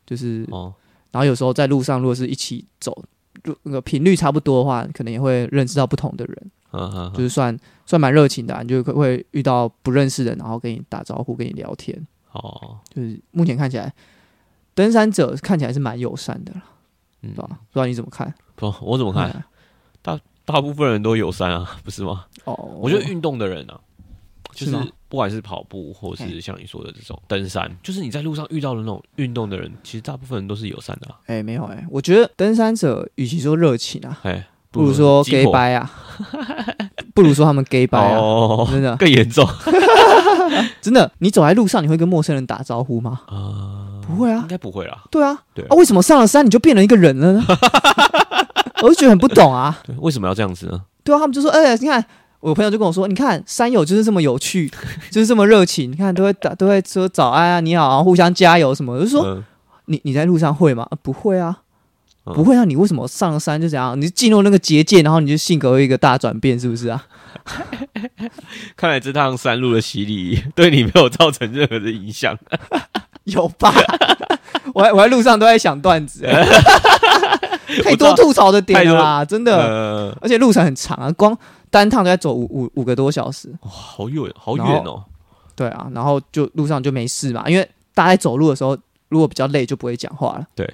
[0.06, 0.72] 就是哦，
[1.10, 3.04] 然后有时候在路上如果是一起走。
[3.42, 12.06] 就那个频率差不多的话，可能也会认识到不同的人，嗯嗯嗯，就是算算蛮热情的、啊，你就会遇到不认识的人，然后跟你打招呼、跟你聊天。
[12.30, 13.92] 哦，就是目前看起来，
[14.74, 16.62] 登山者看起来是蛮友善的啦，
[17.22, 17.48] 嗯对，吧？
[17.48, 18.32] 不知道你怎么看？
[18.54, 19.28] 不，我怎么看？
[19.30, 22.26] 嗯大部分人都友善啊，不是吗？
[22.44, 23.80] 哦，我觉得运动的人啊，
[24.52, 31.20] 就是不管是跑步或是像你说的这种登山，就是你在路上遇到的那种运动的人，其实大部分人都是友善的啊。
[31.26, 35.90] 哎、没有哎、我觉得登山者与其说热情啊，哎，不如说 gay 活掰啊，
[37.12, 39.46] 不如说他们 gay 掰啊，哦，真的更严重。
[40.80, 43.20] 真的，你走在路上，你会跟陌生人打招呼吗？
[43.26, 45.02] 啊，不会啊应该不会啦。
[45.10, 47.44] 对啊，对啊，为什么上了山你就变了一个人了呢？
[48.82, 49.78] 我就觉得很不懂啊。
[49.84, 50.80] 对，为什么要这样子呢？
[51.04, 52.02] 对啊，他们就说，哎、你看，
[52.42, 54.68] 我朋友就跟我说，你看山友就是这么有趣，
[55.12, 59.00] 就是这么热情，你看都会打，都会说早安啊，你好啊，互相加油什么的。
[59.00, 59.44] 我就说，嗯
[59.86, 60.84] 你你在路上会吗？
[60.90, 61.58] 啊不会啊，
[62.26, 63.98] 嗯不会啊，你为什么上了山就怎样？
[64.00, 67.06] 你进入那个结界，然后你就性格有一个大转变，是不是啊？
[68.76, 72.36] 看来这趟山路的洗礼 对你没有造成任何的影响。
[73.24, 73.72] 有吧？
[74.74, 76.44] 我还我在路上都在想段子、欸
[77.82, 79.56] 太多吐槽的点了啦，真的。
[79.56, 81.36] 呃，而且路程很长啊，光
[81.72, 83.48] 单趟都要走五五五个多小时。
[83.62, 85.02] 哇好远，好远哦。
[85.56, 88.76] 对啊，然后就路上就没事嘛，因为大家在走路的时候，
[89.08, 90.46] 如果比较累就不会讲话了。
[90.54, 90.70] 对，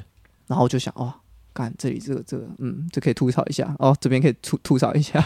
[0.49, 1.15] 然后我就想，哦，
[1.55, 5.25] 看这里这个这个，嗯，这可以吐槽一下，哦，这边可以吐吐槽一下。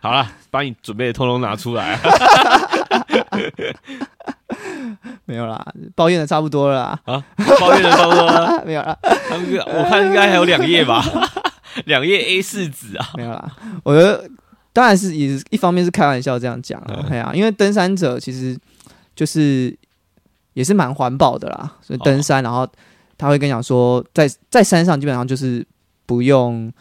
[0.00, 1.98] 好了，把你准备的通通拿出来。
[5.24, 7.24] 没有啦，抱怨的差不多了啦，啊，
[7.58, 8.62] 抱怨的差不多了。
[8.66, 8.96] 没有啦，
[9.28, 11.02] 他们我看应该还有两页吧，
[11.86, 13.10] 两页 A 四纸啊。
[13.16, 13.56] 没有啦。
[13.84, 14.28] 我觉得
[14.72, 18.58] 当然是也是一方面是开玩笑这样讲啊，嗯哎呀、因为登山者其实
[19.14, 19.76] 就是
[20.54, 22.66] 也是蛮环保的啦，所以登山，然后
[23.18, 25.66] 他会跟你讲说，在在山上基本上就是
[26.06, 26.72] 不用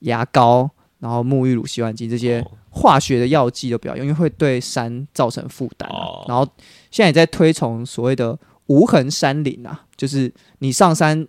[0.00, 6.44] 牙膏，然后沐浴乳、洗碗巾这些哦化学的药剂都不要用，因为会对山造成负担、啊哦然后
[6.90, 11.26] 现在也在推崇所谓的无痕山林啊，就是你上山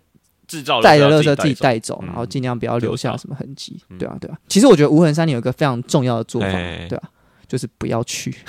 [0.48, 3.82] 制造带的垃圾自己带走，嗯然后尽量不要留下什么痕迹。
[3.90, 4.38] 嗯对啊，对啊。
[4.48, 7.10] 其实我觉得无痕山林有一个非常重要的做法，哎对啊，
[7.48, 8.36] 就是不要去。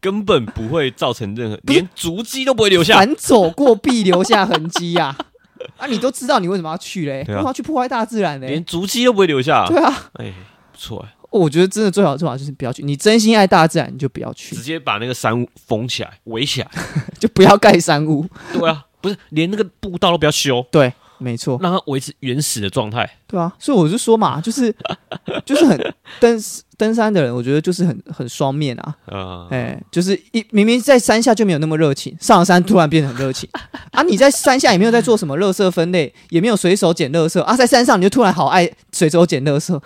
[0.00, 2.96] 根本不会造成任何，连足迹都不会留下。
[2.96, 5.14] 凡走过必留下痕迹呀、
[5.76, 5.86] 啊。
[5.86, 7.18] 你都知道你为什么要去嘞？
[7.18, 8.64] 为什么要去破坏大自然嘞连？
[8.64, 9.66] 足迹都不会留下。
[9.66, 10.32] 对啊，哎，
[10.72, 12.82] 不错哎，我觉得真的最好的做法就是不要去。
[12.82, 16.70] 你真心爱大自然，你就不要去直，接把那个山屋封起来，围起来。
[17.20, 18.26] 就不要盖山屋。
[18.54, 23.08] 对啊，不是连那个步道都不要修，对，没错，让它维持原始的状态。
[23.26, 23.52] 对啊。
[23.58, 24.74] 所以我就说嘛，就是
[25.44, 25.78] 就是很
[26.18, 26.38] 登
[26.76, 28.94] 登山的人，我觉得就是很很双面啊。
[29.06, 33.48] 嗯，哎、就是一明明在山下就没有那么热情，上了山突然变得很热情
[33.92, 34.02] 啊！
[34.02, 39.78] 你在山下也没有在做什么垃圾分类，也没有随手捡垃圾啊，在山上你就突然好爱随手捡垃圾，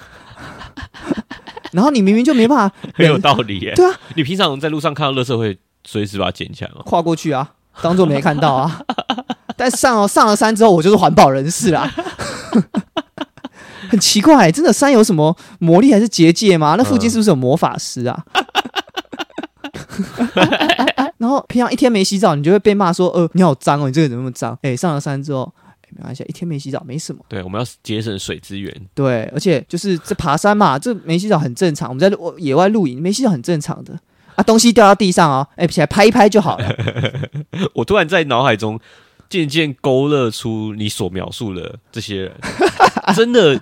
[1.72, 3.72] 然后你明明就没办法很有道理耶。
[3.74, 6.83] 对啊，你平常在路上看到垃圾会随时把它捡起来吗？
[6.85, 8.80] 跨过去啊，当做没看到啊。
[9.56, 11.90] 但上了上了山之后，我就是环保人士啦。
[13.90, 16.74] 很奇怪、真的山有什么魔力还是结界吗？
[16.76, 18.24] 那附近是不是有魔法师啊？
[21.18, 25.50] 然后平常一天没洗澡，你就会被骂说：“呃，你好脏哦，你这个人怎么那么脏？”哎、上了山之后，
[25.82, 27.24] 哎没关系，一天没洗澡没什么。
[27.28, 28.74] 对，我们要节省水资源。
[28.94, 31.88] 对，而且就是这爬山嘛，这没洗澡很正常。
[31.88, 33.96] 我们在野外露营，没洗澡很正常的
[34.37, 36.77] 啊，东西掉到地上哦，哎、起来拍一拍就好了。
[37.75, 38.79] 我突然在脑海中
[39.29, 42.33] 渐渐勾勒出你所描述的这些人，
[43.16, 43.61] 真的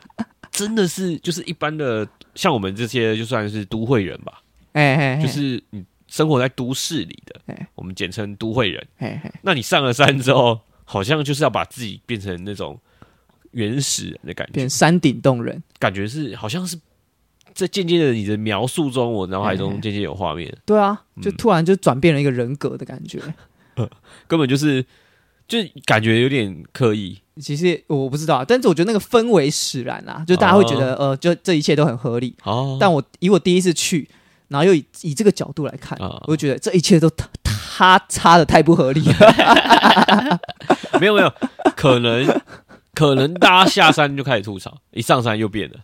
[0.50, 8.86] 真的是就是一般的，像我们这些就算是都会人吧，哎就是你生活在都市里的哎，我们简称都会人。
[9.42, 12.78] 那你上了山之后，好像就是要把自己变成那种
[13.52, 15.62] 原始人的感觉变，山顶洞人。
[15.78, 16.78] 感觉是好像是
[17.54, 23.20] 在渐渐的你的描述中，我脑海哎中渐渐有画面，对啊，就嗯突然就转变了一个人格的感觉。
[24.28, 24.84] 根本就是
[25.48, 27.18] 就感觉有点刻意。
[27.40, 32.36] 其实我不知道，但是我觉得那个氛围使然啊，就大家会觉得、呃，就这一切都很合理。
[32.44, 34.06] 哦，但我以我第一次去，
[34.48, 40.40] 然后又以以这个角度来看，啊我就觉得这一切都他他差的太不合理了。
[41.00, 41.32] 没有没有，
[41.74, 42.26] 可能
[43.02, 45.80] 可能大家下山就开始吐槽，一上山又变了。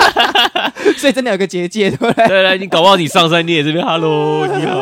[0.96, 2.28] 所以真的有个结界，对不对？
[2.28, 4.78] 对来，你搞不好你上山你也这边 “hello 你好”，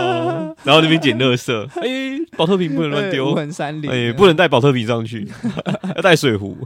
[0.63, 5.29] 然后那边捡垃圾，哎，保特瓶不能乱丢无丢，痕山林，哎，不能带保特瓶上去，
[5.97, 6.57] 要带水壶。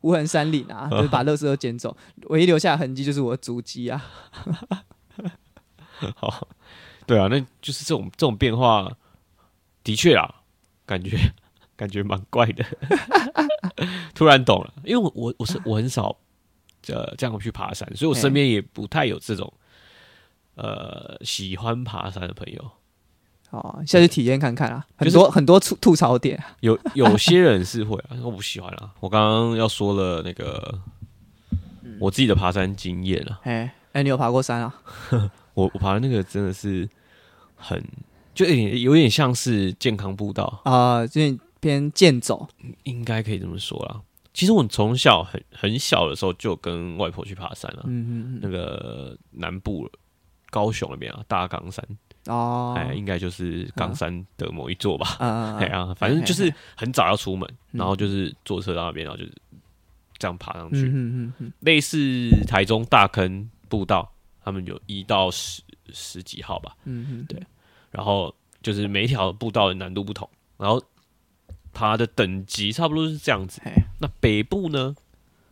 [0.00, 1.96] 无痕山林啊，就是把垃圾都捡走，
[2.30, 4.04] 唯一留下的痕迹就是我的足迹啊。
[6.16, 6.48] 好，
[7.06, 8.90] 对啊，那就是这种这种变化，
[9.84, 10.28] 的确啊，
[10.84, 11.16] 感觉
[11.76, 12.64] 感觉蛮怪的。
[14.14, 16.16] 突然懂了，因为我我我是我很少
[16.88, 19.52] 呃这样去爬山，所以我身边也不太有这种
[20.54, 22.70] 呃喜欢爬山的朋友。
[23.50, 26.42] 哦，下去体验看看啊，很就是多很多吐吐槽点。
[26.60, 28.92] 有有些人是会啊， 我不喜欢啊。
[29.00, 30.78] 我刚刚要说了那个
[32.00, 34.74] 我自己的爬山经验啊，哎哎，你有爬过山啊？
[35.54, 36.88] 我我爬的那个真的是
[37.56, 37.82] 很
[38.34, 42.46] 就有点有点像是健康步道，啊、就是偏健走。
[42.82, 44.02] 应该可以这么说啦。
[44.34, 49.88] 其实我从小很很小的时候就跟外婆去爬山了，嗯嗯那个南部
[50.50, 51.86] 高雄那边啊，大冈山，
[52.26, 55.16] 嗯，哦，哎，应该就是冈山的某一座吧。
[55.20, 57.78] 嗯哎啊，反正就是很早要出门，嗯。
[57.78, 59.32] 然后就是坐车到那边，然后就是
[60.18, 64.10] 这样爬上去，嗯嗯嗯类似台中大坑步道，
[64.42, 67.38] 他们有一到十十几号吧，嗯嗯，对
[67.90, 70.82] 然后就是每一条步道的难度不同，然后
[71.72, 73.60] 爬的等级差不多是这样子。
[73.98, 74.94] 那北部呢，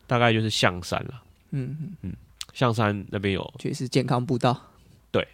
[0.06, 2.12] 大概就是象山了，嗯嗯，
[2.52, 4.70] 象山那边有确实健康步道，
[5.11, 5.26] 对，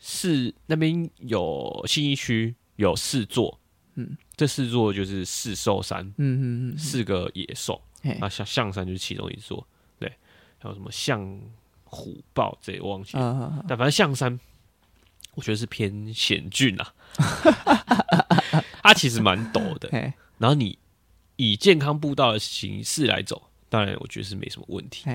[0.00, 3.58] 是那边有新义区有四座，
[3.94, 7.80] 嗯，这四座就是四兽山，嗯嗯嗯，四个野兽，
[8.20, 9.66] 那象象山就是其中一座，
[9.98, 10.12] 对，
[10.58, 11.40] 还有什么象
[11.84, 14.38] 虎豹这我忘记了，啊，但反正象山，
[15.34, 16.92] 我觉得是偏险峻啊，
[18.84, 19.88] 它其实蛮陡的，
[20.38, 20.78] 然后你
[21.36, 25.08] 以健康步道的形式来走，当然我觉得是没什么问题，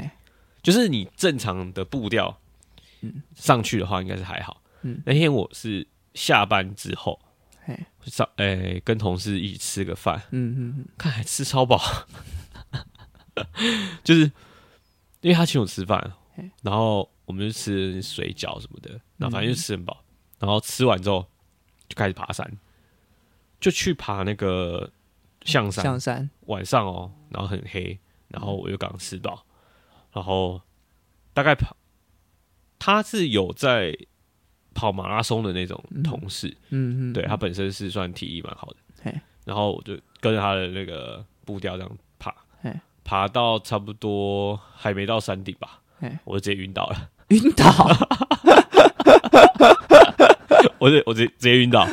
[0.64, 2.38] 就是你正常的步调，
[3.02, 4.62] 嗯上去的话应该是还好。
[4.82, 5.02] 嗯。
[5.06, 7.20] 那天我是下班之后，
[8.08, 11.80] 上诶、跟同事一起吃个饭，嗯嗯嗯，看还吃超饱，
[14.04, 14.24] 就是
[15.22, 16.14] 因为他请我吃饭，
[16.64, 19.54] 然后我们就吃水饺什么的，然后反正嗯。
[19.54, 20.04] 就吃很饱，
[20.40, 21.24] 然后吃完之后
[21.88, 22.52] 就开始爬山，
[23.60, 24.90] 就去爬那个
[25.44, 29.46] 象山，象山，晚上哦，然后很黑，然后我就刚吃饱，
[30.14, 30.62] 然后
[31.34, 31.76] 大概跑，
[32.78, 33.96] 他是有在
[34.74, 38.78] 跑马拉松的那种同事，嗯嗯，对他本身是算体力蛮好的，
[39.46, 42.34] 然后我就跟着他的那个步调这样爬，
[43.04, 45.82] 爬到差不多还没到山顶吧，
[46.24, 47.66] 我就直接晕倒了，晕倒，
[50.80, 51.88] 我就我直接直接晕倒，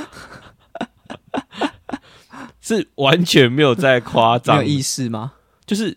[2.60, 5.32] 是完全没有在夸没张有，意识吗？
[5.64, 5.96] 就是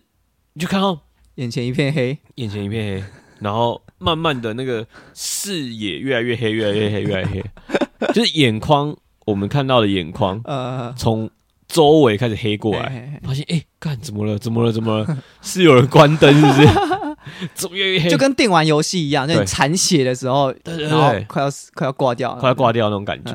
[0.54, 1.00] 你就看到
[1.36, 3.04] 眼前一片黑，眼前一片黑，
[3.40, 7.44] 然后慢慢的那个视野越来越黑，越来越黑，越来越黑，
[8.14, 11.30] 就是眼眶，我们看到的眼眶呃，从
[11.68, 14.38] 周围开始黑过来，发现哎，干、怎么了？
[14.40, 14.72] 怎么了？
[14.72, 15.24] 怎么了？
[15.42, 16.68] 是有人关灯是不是？
[17.54, 18.10] 怎么越来越黑？
[18.10, 23.32] 就跟电玩游戏一样，那对你残血的时候，然后对，快要快要挂掉，快要挂掉那种感觉。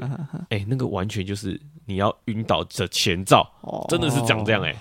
[0.51, 4.77] 哎、那个完全就是你要晕倒的前兆，哦真的是长这样哎、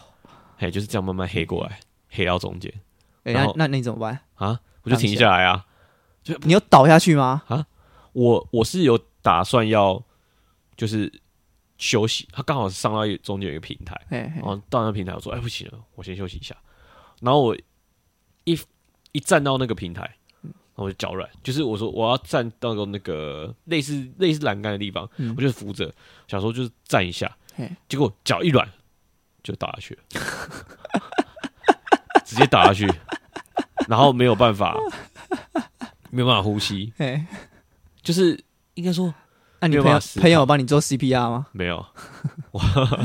[0.59, 2.73] 哎、就是这样慢慢黑过来，黑到中间
[3.23, 4.19] 那那那你怎么办？
[4.35, 5.65] 啊，我就停下来啊。
[6.23, 7.43] 就你有倒下去吗？
[7.47, 7.65] 啊
[8.13, 10.01] 我我是有打算要
[10.77, 11.11] 就是
[11.77, 16.55] 休息，他刚好是上到中间有一个平台，嘿嘿然后到那个平台我说哎不行了，我先休息一下。
[17.21, 17.57] 然后我
[18.43, 18.59] 一
[19.11, 20.15] 一站到那个平台，
[20.75, 25.91] 我就脚软，就是我说我要站到那个类似类似栏杆的地方，嗯我就扶着，
[26.27, 28.67] 想说就是站一下嘿，结果脚一软
[29.43, 30.01] 就倒下去了，
[32.25, 32.91] 直接倒下去，
[33.87, 34.75] 然后没有办法
[36.09, 37.23] 没有办法呼吸，嘿，
[38.01, 38.39] 就是
[38.75, 39.13] 应该说
[39.59, 41.47] 那你朋友没有朋友有帮你做 CPR 吗？
[41.51, 41.85] 没有，
[42.51, 42.59] 我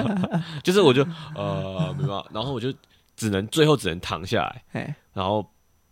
[0.65, 1.03] 就是我就
[1.35, 2.73] 呃没办法，然后我就
[3.17, 5.49] 只能最后只能躺下来，嘿，然后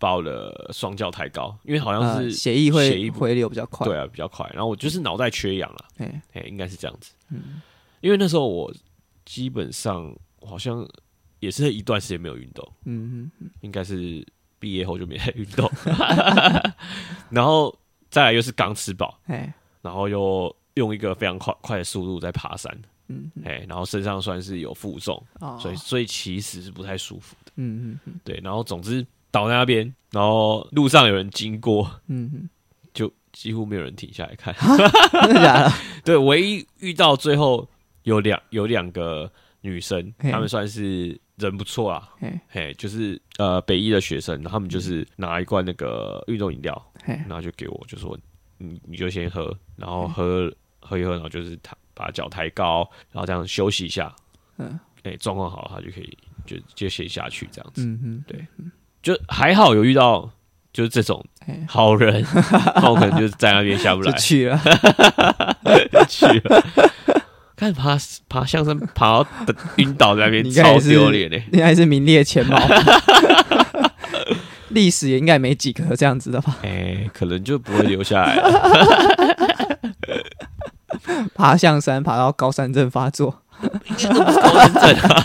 [0.07, 3.85] 把我的双脚抬高，因为好像呃是、血液会回流比较快。
[3.85, 7.61] 对啊比较快，然后我就是脑袋缺氧了，嘿，哎、应该是这样子，嗯
[8.01, 8.73] 因为那时候我
[9.25, 10.15] 基本上
[10.47, 10.89] 好像
[11.41, 14.25] 也是一段时间没有运动，嗯嗯应该是
[14.61, 15.69] 毕业后就没再运动，
[17.29, 17.77] 然后
[18.09, 22.73] 再来又是刚吃饱，哎，然后又用一个非常快快的速度在爬山，
[23.09, 25.21] 嗯嗯哎、然后身上算是有负重。
[25.41, 27.53] 哦，所以所以其实是不太舒服的。
[27.57, 29.05] 嗯嗯嗯对，然后总之
[29.37, 32.31] 倒在那边，然后路上有人经过，嗯。
[32.35, 32.49] 嗯，
[32.95, 34.55] 就几乎没有人停下来看。
[34.55, 35.73] 真的假的？
[36.03, 37.69] 对，唯一遇到最后
[38.05, 40.31] 有两有两个女生，嘿。
[40.31, 42.09] 她们算是人不错啊，
[42.49, 48.17] 嘿，就是呃北医的学生，然后他们就是拿一罐那个运动饮料，然后就给我，就说
[48.57, 54.15] 你你就先喝，然后喝喝一喝，然后就是抬把脚抬高，然后这样休息一下，
[54.57, 54.79] 嗯。
[55.03, 57.85] 哎、状况好了，他就可以就就先下去这样子。
[57.85, 58.45] 嗯嗯，对
[59.07, 60.29] 就还好有遇到
[60.73, 62.27] 就是这种嘿，好人，
[62.83, 64.61] 那我可能就是在那边下不就来去了。
[66.11, 66.67] 去了。
[67.55, 67.97] 看爬
[68.29, 69.27] 爬象山爬到
[69.77, 71.45] 晕倒在那边 超丢脸欸嘞！
[71.53, 72.61] 应该是名列前茅。
[74.71, 76.57] 历史也应该没几个这样子的吧？
[76.65, 79.79] 哎、可能就不会留下来了。
[81.33, 83.41] 爬象山，爬到高山症发作。
[83.85, 85.25] 应该都不是高山症啊，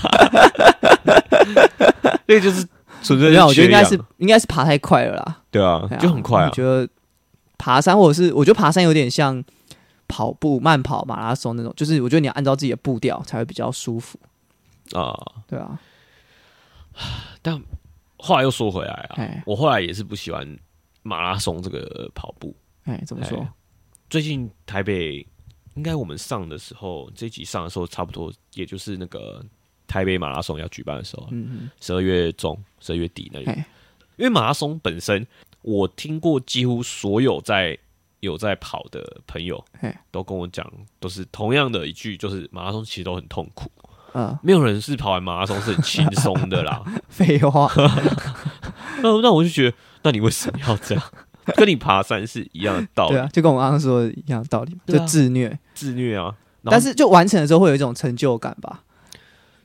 [2.28, 2.66] 那个就是
[3.02, 6.56] 纯粹没有，我觉得应该是应该是爬太快了啦，对啊就很快啊我。
[6.56, 6.88] 觉得
[7.58, 9.43] 爬山，或者是我觉得爬山有点像
[10.08, 14.20] 跑步、慢跑、马拉松那种，就是我觉得你要按照自己的步调才会比较舒服。
[14.93, 15.14] 啊，
[15.47, 15.80] 对啊，
[17.41, 17.62] 但
[18.18, 20.58] 话又说回来啊哎，我后来也是不喜欢
[21.02, 22.56] 马拉松这个跑步。
[22.84, 23.52] 哎，怎么说哎？
[24.10, 25.26] 最近台北
[25.76, 29.41] 应该我们上的时候，这一集上的时候，差不多也就是那个
[29.92, 33.46] 台北马拉松要举办的时候，嗯十二月中、十二月底那里。
[34.16, 35.28] 因为马拉松本身，
[35.64, 37.78] 我听过几乎所有在
[38.22, 39.62] 有在跑的朋友，
[40.12, 40.66] 都跟我讲，
[41.02, 43.70] 都是同样的一句，就是马拉松其实都很痛苦，
[44.14, 46.82] 嗯，呃，没有人是跑完马拉松是很轻松的啦。
[47.10, 47.70] 废话，
[49.04, 51.04] 那那我就觉得，那你为什么要这样？
[51.58, 56.34] 跟你爬山是一样的道理，对啊，就跟我刚刚说的一样的道理，就自虐，自虐啊。
[56.64, 58.84] 但是就完成的时候会有一种成就感吧，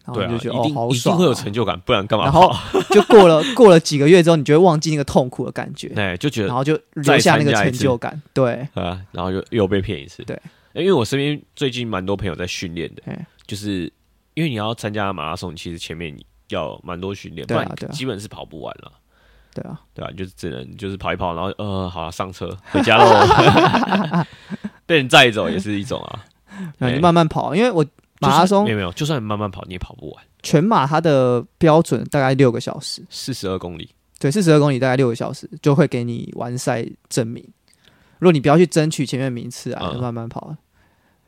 [0.06, 2.32] 然后对就觉得一定、哦，好一定会有成就感，不然干嘛然？
[2.32, 2.50] 后
[2.90, 8.20] 就过了过了几个月之后，你就会忘记那个痛苦的感觉， 哎，就觉得然后就留下那个成就感。
[8.32, 10.22] 对，啊，然后又又被骗一次。
[10.24, 10.40] 对
[10.74, 13.90] 因为我身边最近蛮多朋友在训练的哎，就是
[14.34, 18.92] 因为你要参加马拉松，其实前面你要蛮多训练，不然对啊基本是跑不完了。
[19.54, 24.24] 对啊，对啊，你就是只能就是跑一跑，然后呃，好了，上车回家喽。
[24.84, 26.24] 被人载走也是一种啊。
[26.76, 27.82] 那你哎慢慢跑，因为我
[28.20, 30.24] 马拉松没有没有，就算你慢慢跑，你也跑不完。
[30.42, 37.44] 全马它的标准大概六个小时，四十二公里，对，四十二公里大概六个小时就会给你完赛证明。
[38.18, 40.56] 如果你不要去争取前面名次啊，嗯就慢慢跑，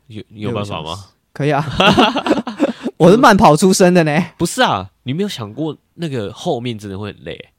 [0.06, 1.06] 有你有办法吗？
[1.32, 1.64] 可以啊。
[2.96, 7.50] 我是慢跑出身的呢，不是啊，你没有想过那个后面真的会很累、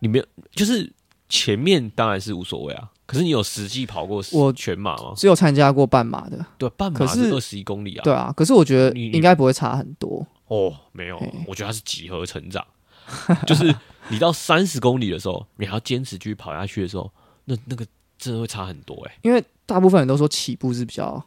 [0.00, 0.92] 你没有，就是
[1.28, 2.90] 前面当然是无所谓啊。
[3.08, 5.14] 可是你有实际跑过我全马吗？
[5.16, 8.04] 只有参加过半马的，对，半马是是二十一公里啊。
[8.04, 8.30] 对啊。
[8.36, 12.62] 可是我觉得你应该不会差很多，哦，没有，我觉得它是几何成长，
[13.48, 13.74] 就是
[14.10, 17.10] 你到三十公里的时候，你还要坚持继续跑下去的时候，
[17.46, 17.86] 那那个
[18.18, 21.24] 真的会差很多哎、因为大部分人都说起步是比较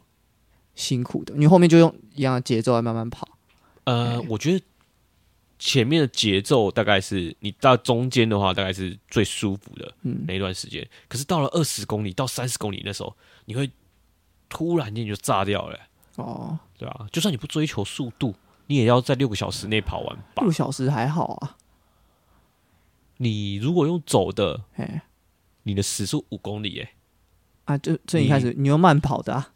[0.76, 3.26] 辛苦的，你后面就用一样的节奏来慢慢跑。
[3.84, 4.64] 呃，我觉得
[5.64, 10.84] 前面的节奏大概是你到中间的话，大概是最舒服的嗯，那一段时间。
[11.06, 13.70] 可是到了二十公里到三十公里那时候，你会
[14.48, 15.76] 突然间就炸掉了。
[15.76, 18.34] 欸、哦，对啊，就算你不追求速度，
[18.66, 20.42] 你也要在六个小时内跑完吧。
[20.42, 20.50] 六。
[20.50, 21.56] 小时还好啊，
[23.18, 25.04] 你如果用走的，哎
[25.62, 26.90] 你的时速五公里、欸，
[27.66, 29.52] 啊，就最一开始你用慢跑的啊，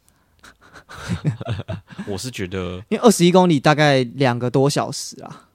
[2.07, 5.46] 我是觉得 因为二十一公里大概两个多小时啊，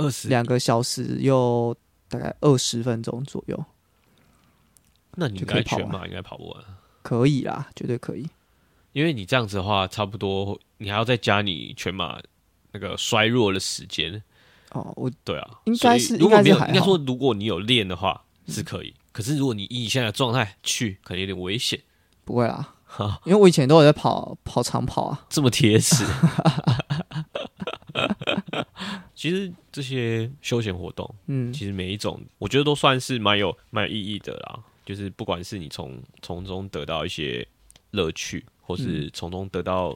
[0.00, 0.28] 二十。
[0.28, 1.76] 两个小时又
[2.08, 3.64] 大概二十分钟左右，
[5.14, 6.64] 那你应该全马应该跑不完，
[7.02, 8.28] 可以啦，绝对可以。
[8.92, 12.20] 因为你这样子的话，差不多你还要再加你全马
[12.72, 14.22] 那个衰弱的时间。
[14.72, 21.80] 哦，我对啊，应该是如果没有，应该说如果你有练的话是可以，可是如果你以你现在的状态去，可能有点危险。
[22.24, 22.74] 不会啦，
[23.24, 26.04] 因为我以前都有在跑跑长跑啊，这么贴实。
[29.20, 34.58] 其实这些休闲活动，嗯，其实每一种我觉得都算是蛮有蛮有意义的啦。
[34.82, 37.46] 就是不管是你从从中得到一些
[37.90, 39.10] 乐趣，或是嗯。
[39.12, 39.94] 从中得到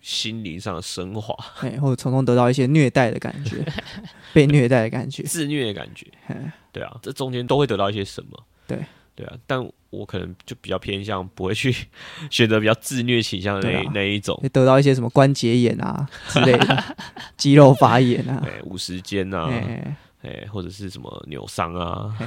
[0.00, 3.62] 心灵上的升华、 哎，或者从中得到一些虐待的感觉，
[4.32, 8.42] 被虐待的感觉，自虐的感觉，哎对啊，这中间都会得到一些什么？
[8.66, 8.78] 对
[9.22, 11.72] 对啊，但我可能就比较偏向不会去
[12.30, 13.90] 选择比较自虐倾向的那、啊。
[13.94, 14.36] 那一种。
[14.42, 16.96] 会得到一些什么关节炎啊之类的，
[17.36, 22.26] 肌肉发炎啊，哎，五十肩啊，哎，哎，或者是什么扭伤啊，嘿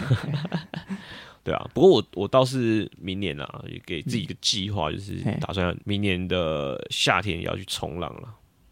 [1.44, 1.70] 对啊。
[1.74, 5.38] 不过我我倒是明年啊，也给自己一个计划，就是嘿。
[5.42, 8.30] 打算明年的夏天也要去冲浪了。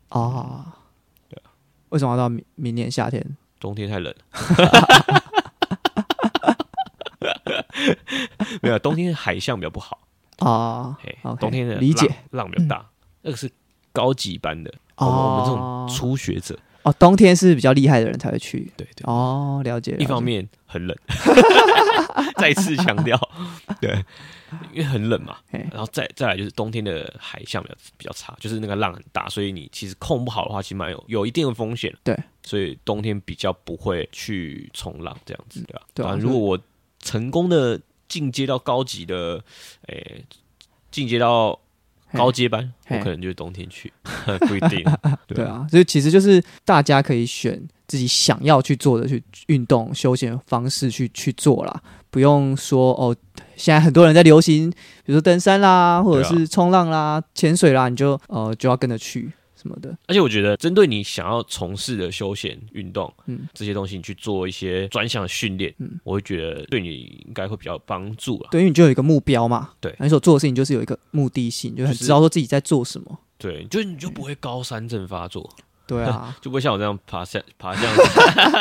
[0.10, 0.64] 哦，
[1.28, 1.52] 对啊，
[1.90, 3.36] 为什么要到明明年夏天？
[3.60, 4.14] 冬天太冷，
[8.62, 10.00] 没有冬天海象比较不好，
[10.40, 10.96] 哦
[11.40, 12.08] 冬天的理解。
[12.32, 12.86] 浪浪比较大，
[13.22, 13.50] 那个是
[13.92, 18.72] 高级班的，我们我们这种初学者，哦，冬天是比较厉害的人才会去。
[18.76, 19.92] 对对，哦，了解。
[19.92, 20.04] 了解。
[20.04, 20.98] 一方，面很冷，
[22.38, 23.18] 再次强调，
[23.80, 24.04] 对，
[24.74, 31.94] 因为很冷嘛，然后再再来就是冬天的海象比较比较差，就是那个浪很大，所以你其实控不好的话，其实蛮有有一定的风险。
[32.04, 35.82] 对，所以冬天比较不会去冲浪这样子，对吧？
[35.94, 36.60] 对啊如果我
[37.00, 37.80] 成功的
[38.14, 39.44] 进阶到高级的，
[39.88, 40.24] 诶、
[40.92, 41.60] 进阶到
[42.14, 43.92] 高阶班，嘿我可能就是冬天去，
[44.48, 44.86] 不一定。
[45.26, 53.16] 对啊，所以其实就是大家可以选自己想要去做的去运动休闲方式去去做啦，不用说哦，
[53.56, 59.34] 现在很多人在流行，比如说登山啦，或者是冲浪啦、潜水啦，你就呃就要跟着去
[59.64, 59.98] 什么的。
[60.08, 63.48] 而且我觉得，针对你想要从事的休闲运动，嗯。
[63.54, 66.00] 这些东西，你去做一些专项训练，嗯。
[66.04, 68.50] 我会觉得对你应该会比较有帮助了。
[68.52, 69.96] 对，因为你就有一个目标嘛，对。
[70.00, 73.20] 你所做的事情就是有一个目的性，就很就是知道说自己在做什么。
[73.38, 75.50] 对，就你就不会高山症发作，
[75.86, 77.96] 对啊， 就不会像我这样爬山爬这样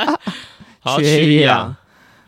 [0.81, 1.59] 好缺缺氧。
[1.59, 1.77] 氧，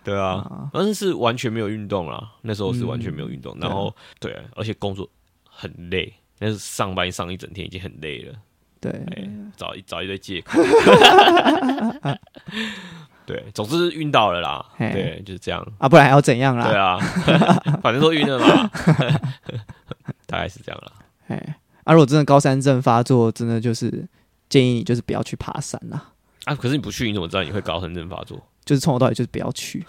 [0.05, 5.09] 对啊，啊，反正是完全没有运动啦，那时候是完全没有运动，嗯然后对啊，而且工作
[5.49, 8.35] 很累，那是上班上一整天已经很累了，
[8.91, 10.61] 对，哎、找一找一堆借口。
[13.27, 15.67] 对，总之晕倒了啦，对，就是这样。
[15.79, 16.77] 啊，不然还要怎样啦对？
[16.77, 16.99] 啊，
[17.83, 18.71] 反正都晕了嘛，
[20.29, 20.93] 大概是这样啦。
[21.29, 24.07] 哎，啊，如果真的高山症发作，真的就是
[24.51, 26.11] 建议你就是不要去爬山啦，
[26.45, 28.39] 啊，可是你不去，你怎么知道你会高山症发作？
[28.67, 29.83] 就是从头到尾就是不要去，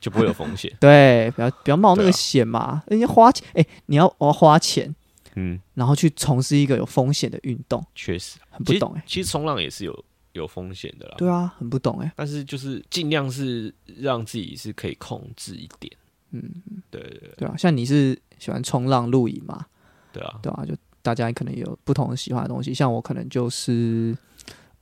[0.00, 0.70] 就不会有风险。
[0.78, 4.94] 对，不要不要冒那个险嘛，人家花钱，哎，你要我要花钱，
[5.38, 11.14] 嗯，然后去从事一个有风险的运动，确实，很不懂哎、其实冲浪也是有有风险的啦。
[11.16, 15.92] 对啊，很不懂哎、但是就是尽量是让自己是可以控制一点。
[16.32, 16.42] 嗯，
[16.90, 17.30] 对对对。
[17.38, 19.66] 对啊，像你是喜欢冲浪、露营嘛，
[20.12, 24.16] 对啊，对啊，就大家可能有不同的喜欢的东西，像我可能就是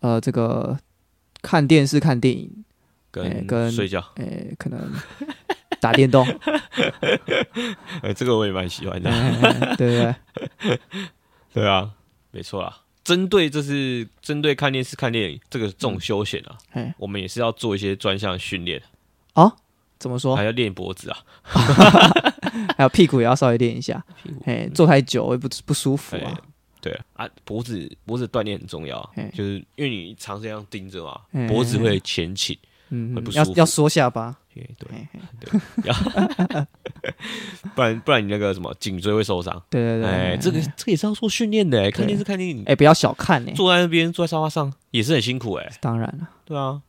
[0.01, 0.77] 呃这个
[1.43, 2.51] 看电视、看电影，
[3.13, 4.93] 哎跟跟睡觉，诶、可能
[5.81, 6.27] 打电动，
[8.03, 9.09] 哎，这个我也蛮喜欢的。
[9.11, 10.15] 哎对不
[10.63, 10.81] 对？
[11.53, 11.91] 对啊，
[12.31, 12.83] 没错啊。
[13.05, 18.83] 针对这是针对看电视、看电影这个这种休闲啊，哎，我们也是要做一些专项训练，
[19.35, 19.53] 哦，
[19.99, 20.43] 怎么说还？
[20.43, 21.19] 要练脖子啊。
[22.77, 26.41] 还有屁股也要稍微练一下，屁股哎，坐太久会不不舒服哎啊。
[26.81, 32.57] 对啊啊，脖子脖子锻炼很重要就是因为你长时间盯着嘛，脖子会前倾。
[32.91, 35.09] 嗯会不，舒服要要缩下巴，对对，嘿
[36.53, 36.67] 嘿
[37.75, 39.63] 不然不然你那个什么颈椎会受伤。
[39.69, 45.71] 对对对，哎，这个这个也是要做训练的哎，看电视看电影，哎不要小看呢，坐在那边坐在沙发上也是很辛苦哎。
[45.81, 46.81] 当然了，对啊，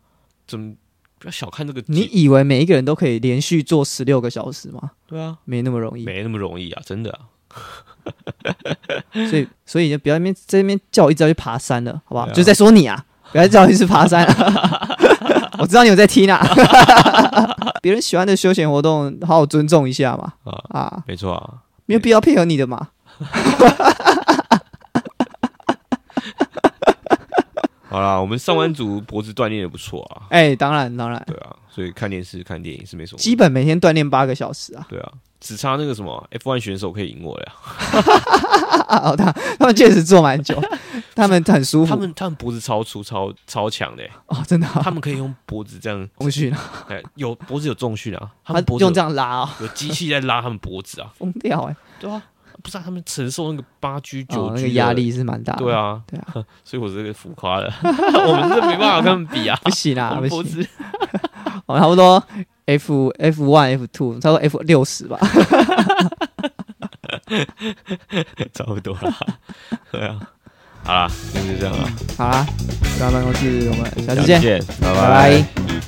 [0.48, 0.76] 怎么
[1.20, 2.08] 不要小看这个你？
[2.12, 4.92] 以为每一个人都可以连续做十六个小时吗？
[5.08, 7.20] 对啊，没那么容易，没那么容易啊，真的啊。
[9.30, 12.28] 所以所以就不要在那边在那边叫我一直要去爬山了，好不好？
[12.28, 14.24] 啊就在说你啊，不要叫我一直爬山。
[15.68, 16.40] 我知道你有在听啊，
[17.84, 20.32] 别人喜欢的休闲活动，好好尊重一下嘛。
[20.46, 21.56] 啊，啊，没错啊，
[21.86, 22.88] 没有必要配合你的嘛。
[27.90, 33.20] 好啦，我们上班族脖子锻炼的不错啊，哎、当然当然，对啊，所以看电视、看电影是没什么。
[33.20, 34.88] 基本每天锻炼八个小时啊。
[34.88, 37.44] 对啊，只差那个什么 F1 选手可以赢我了。
[37.46, 37.54] 呀。
[38.88, 40.58] 哦，他他们确实坐蛮久，
[41.14, 41.90] 他们很舒服。
[41.94, 44.04] 他们他们脖子超粗、超超强的。
[44.04, 52.22] 欸，哦，真的、啊，他们可以用脖子这样， 重训啊，哎，有脖子有重训啊，他他们脖子用这有样拉哦，有机器在拉他们脖子啊，疯掉哎、对啊，
[52.64, 55.66] 不是啊他们承受那个八 G 九哦，那 G 个压，力是蛮大的。
[55.66, 56.34] 对，啊，对啊，
[56.64, 60.70] 所以我这个浮夸了，我们是没办法跟他们比啊，不行啊，不们脖行，子
[61.66, 62.24] 哦，差不多
[62.68, 65.18] F F one F two，差不多 F 六十吧。
[68.54, 69.14] 差不多了，
[69.92, 70.20] 对啊，
[70.84, 72.46] 好啦，那就这样了，好啦，
[72.94, 75.02] 回到办公室，我们下次见，拜，拜。
[75.02, 75.88] 拜拜